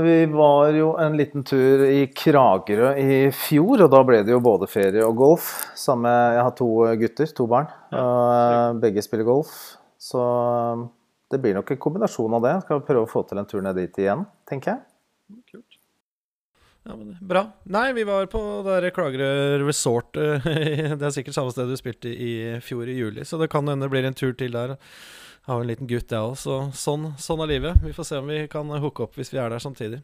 Vi 0.00 0.24
var 0.32 0.70
jo 0.72 0.94
en 0.96 1.18
liten 1.18 1.44
tur 1.44 1.82
i 1.84 2.06
Kragerø 2.08 2.94
i 2.96 3.18
fjor, 3.36 3.84
og 3.84 3.90
da 3.92 4.00
ble 4.08 4.22
det 4.24 4.32
jo 4.32 4.40
både 4.40 4.68
ferie 4.70 5.04
og 5.04 5.18
golf. 5.20 5.50
Samme, 5.76 6.08
jeg 6.38 6.40
har 6.40 6.54
to 6.56 6.70
gutter, 7.02 7.34
to 7.36 7.46
barn. 7.52 7.68
og 7.92 8.80
begge 8.80 9.04
spiller 9.04 9.28
golf. 9.28 9.52
Så 10.00 10.22
det 11.30 11.40
blir 11.42 11.56
nok 11.56 11.70
en 11.74 11.80
kombinasjon 11.82 12.36
av 12.38 12.44
det. 12.46 12.54
Skal 12.64 12.84
prøve 12.86 13.04
å 13.04 13.10
få 13.10 13.26
til 13.28 13.42
en 13.42 13.48
tur 13.50 13.60
ned 13.64 13.76
dit 13.76 14.02
igjen, 14.04 14.24
tenker 14.48 14.72
jeg. 14.72 14.84
Kult. 15.50 15.78
Ja, 16.86 16.94
men 16.94 17.16
Bra. 17.20 17.42
Nei, 17.64 17.92
vi 17.92 18.04
var 18.06 18.26
på 18.30 18.40
der 18.66 18.90
Klagerø 18.94 19.58
Resort. 19.66 20.12
Det 20.14 21.02
er 21.02 21.14
sikkert 21.14 21.34
samme 21.34 21.50
sted 21.54 21.70
du 21.70 21.76
spilte 21.78 22.10
i 22.10 22.60
fjor 22.62 22.86
i 22.86 22.94
juli, 22.94 23.24
så 23.26 23.40
det 23.40 23.50
kan 23.50 23.66
hende 23.66 23.86
det 23.88 23.92
blir 23.94 24.06
en 24.06 24.14
tur 24.14 24.32
til 24.38 24.54
der. 24.54 24.76
Jeg 25.46 25.52
har 25.52 25.62
en 25.62 25.70
liten 25.70 25.90
gutt, 25.90 26.10
jeg 26.10 26.18
òg, 26.18 26.34
så 26.38 26.70
sånn, 26.74 27.12
sånn, 27.22 27.42
er 27.44 27.52
livet. 27.52 27.82
Vi 27.82 27.94
får 27.94 28.06
se 28.08 28.16
om 28.18 28.30
vi 28.30 28.46
kan 28.50 28.70
hooke 28.82 29.02
opp 29.06 29.18
hvis 29.18 29.30
vi 29.34 29.38
er 29.42 29.50
der 29.50 29.62
samtidig. 29.62 30.00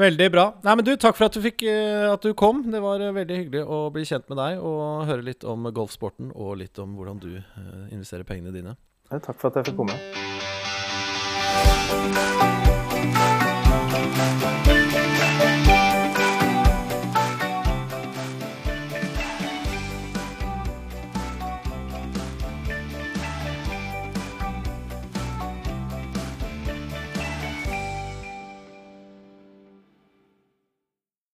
Veldig 0.00 0.28
bra. 0.32 0.44
Nei, 0.64 0.76
men 0.78 0.86
du, 0.86 0.94
Takk 1.00 1.16
for 1.18 1.26
at 1.26 1.34
du, 1.34 1.40
fikk, 1.44 1.64
eh, 1.68 2.06
at 2.08 2.22
du 2.24 2.32
kom. 2.38 2.62
Det 2.70 2.80
var 2.80 3.02
eh, 3.02 3.12
veldig 3.16 3.36
hyggelig 3.42 3.64
å 3.66 3.90
bli 3.92 4.04
kjent 4.08 4.28
med 4.30 4.38
deg 4.40 4.62
og 4.62 5.04
høre 5.10 5.26
litt 5.26 5.44
om 5.44 5.66
golfsporten 5.74 6.30
og 6.32 6.56
litt 6.62 6.78
om 6.80 6.94
hvordan 6.96 7.20
du 7.20 7.32
eh, 7.40 7.86
investerer 7.90 8.24
pengene 8.28 8.54
dine. 8.54 8.76
Takk 9.10 9.36
for 9.36 9.50
at 9.50 9.60
jeg 9.60 9.72
fikk 9.72 9.80
komme. 9.82 9.98